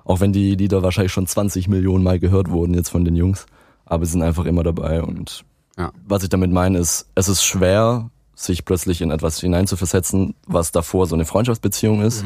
Auch 0.07 0.20
wenn 0.20 0.33
die 0.33 0.54
Lieder 0.54 0.83
wahrscheinlich 0.83 1.12
schon 1.12 1.26
20 1.26 1.68
Millionen 1.68 2.04
Mal 2.04 2.18
gehört 2.18 2.50
wurden 2.50 2.72
jetzt 2.72 2.88
von 2.88 3.04
den 3.04 3.16
Jungs, 3.16 3.44
aber 3.85 4.07
sie 4.07 4.12
sind 4.12 4.22
einfach 4.22 4.46
immer 4.46 4.62
dabei 4.62 5.02
und 5.02 5.44
Ja. 5.78 5.92
was 6.06 6.24
ich 6.24 6.28
damit 6.28 6.50
meine 6.52 6.78
ist, 6.78 7.06
es 7.14 7.28
ist 7.28 7.44
schwer, 7.44 8.10
sich 8.34 8.64
plötzlich 8.64 9.00
in 9.00 9.10
etwas 9.10 9.38
hineinzuversetzen, 9.40 10.34
was 10.46 10.72
davor 10.72 11.06
so 11.06 11.14
eine 11.14 11.24
Freundschaftsbeziehung 11.24 12.02
ist 12.02 12.24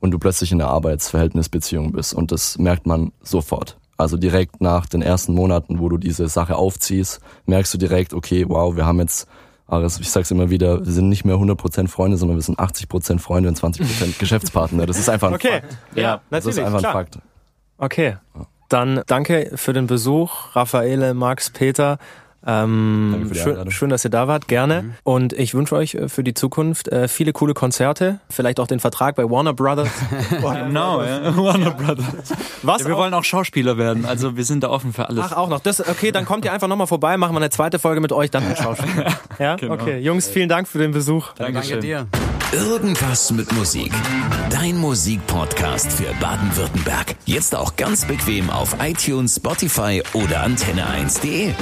und 0.00 0.10
du 0.10 0.18
plötzlich 0.18 0.52
in 0.52 0.60
einer 0.60 0.70
Arbeitsverhältnisbeziehung 0.70 1.92
bist 1.92 2.14
und 2.14 2.32
das 2.32 2.58
merkt 2.58 2.86
man 2.86 3.12
sofort. 3.22 3.76
Also 3.96 4.16
direkt 4.16 4.60
nach 4.62 4.86
den 4.86 5.02
ersten 5.02 5.34
Monaten, 5.34 5.78
wo 5.78 5.88
du 5.90 5.98
diese 5.98 6.28
Sache 6.28 6.56
aufziehst, 6.56 7.20
merkst 7.46 7.74
du 7.74 7.78
direkt, 7.78 8.14
okay, 8.14 8.46
wow, 8.48 8.74
wir 8.74 8.86
haben 8.86 8.98
jetzt, 8.98 9.28
Aris, 9.66 10.00
ich 10.00 10.10
sag's 10.10 10.30
immer 10.30 10.48
wieder, 10.48 10.84
wir 10.86 10.92
sind 10.92 11.10
nicht 11.10 11.26
mehr 11.26 11.36
100% 11.36 11.88
Freunde, 11.88 12.16
sondern 12.16 12.38
wir 12.38 12.42
sind 12.42 12.58
80% 12.58 13.18
Freunde 13.18 13.50
und 13.50 13.58
20% 13.58 14.18
Geschäftspartner. 14.18 14.86
Das 14.86 14.98
ist 14.98 15.10
einfach 15.10 15.28
ein 15.28 15.34
Okay, 15.34 15.60
Fakt. 15.60 15.76
ja, 15.96 16.22
Das 16.30 16.44
natürlich, 16.44 16.56
ist 16.56 16.64
einfach 16.64 16.78
ein 16.78 16.80
klar. 16.80 16.92
Fakt. 16.94 17.18
Okay, 17.76 18.16
dann 18.70 19.02
danke 19.06 19.52
für 19.56 19.74
den 19.74 19.86
Besuch, 19.86 20.54
Raffaele, 20.56 21.12
Max, 21.12 21.50
Peter. 21.50 21.98
Ähm, 22.46 23.10
Danke 23.12 23.28
für 23.28 23.34
die 23.34 23.40
schön, 23.40 23.70
schön, 23.70 23.90
dass 23.90 24.04
ihr 24.04 24.10
da 24.10 24.26
wart, 24.26 24.48
gerne. 24.48 24.94
Und 25.04 25.34
ich 25.34 25.52
wünsche 25.54 25.74
euch 25.76 25.94
äh, 25.94 26.08
für 26.08 26.24
die 26.24 26.32
Zukunft 26.32 26.88
äh, 26.88 27.06
viele 27.06 27.32
coole 27.32 27.52
Konzerte, 27.52 28.20
vielleicht 28.30 28.60
auch 28.60 28.66
den 28.66 28.80
Vertrag 28.80 29.16
bei 29.16 29.24
Warner 29.28 29.52
Brothers. 29.52 29.88
Genau, 30.30 31.02
ja. 31.02 31.36
Warner 31.36 31.70
Brothers. 31.72 32.06
Was? 32.62 32.80
Ja, 32.82 32.88
wir 32.88 32.94
auch- 32.94 33.00
wollen 33.00 33.14
auch 33.14 33.24
Schauspieler 33.24 33.76
werden, 33.76 34.04
also 34.06 34.36
wir 34.36 34.44
sind 34.44 34.62
da 34.64 34.70
offen 34.70 34.92
für 34.92 35.08
alles. 35.08 35.26
Ach, 35.28 35.36
auch 35.36 35.48
noch. 35.48 35.60
Das, 35.60 35.80
okay, 35.86 36.12
dann 36.12 36.24
kommt 36.24 36.44
ihr 36.44 36.52
einfach 36.52 36.68
nochmal 36.68 36.86
vorbei, 36.86 37.16
machen 37.16 37.34
wir 37.34 37.40
eine 37.40 37.50
zweite 37.50 37.78
Folge 37.78 38.00
mit 38.00 38.12
euch, 38.12 38.30
dann 38.30 38.48
mit 38.48 38.56
Schauspiel. 38.62 39.04
Ja, 39.38 39.56
Genau. 39.56 39.74
okay. 39.74 39.98
Jungs, 39.98 40.28
vielen 40.28 40.48
Dank 40.48 40.66
für 40.68 40.78
den 40.78 40.92
Besuch. 40.92 41.32
Danke 41.36 41.78
dir. 41.78 42.06
Irgendwas 42.52 43.30
mit 43.30 43.52
Musik. 43.52 43.92
Dein 44.50 44.76
Musikpodcast 44.76 45.92
für 45.92 46.12
Baden-Württemberg. 46.20 47.14
Jetzt 47.24 47.54
auch 47.54 47.76
ganz 47.76 48.04
bequem 48.04 48.50
auf 48.50 48.76
iTunes, 48.80 49.36
Spotify 49.36 50.02
oder 50.14 50.44
antenne1.de. 50.44 51.54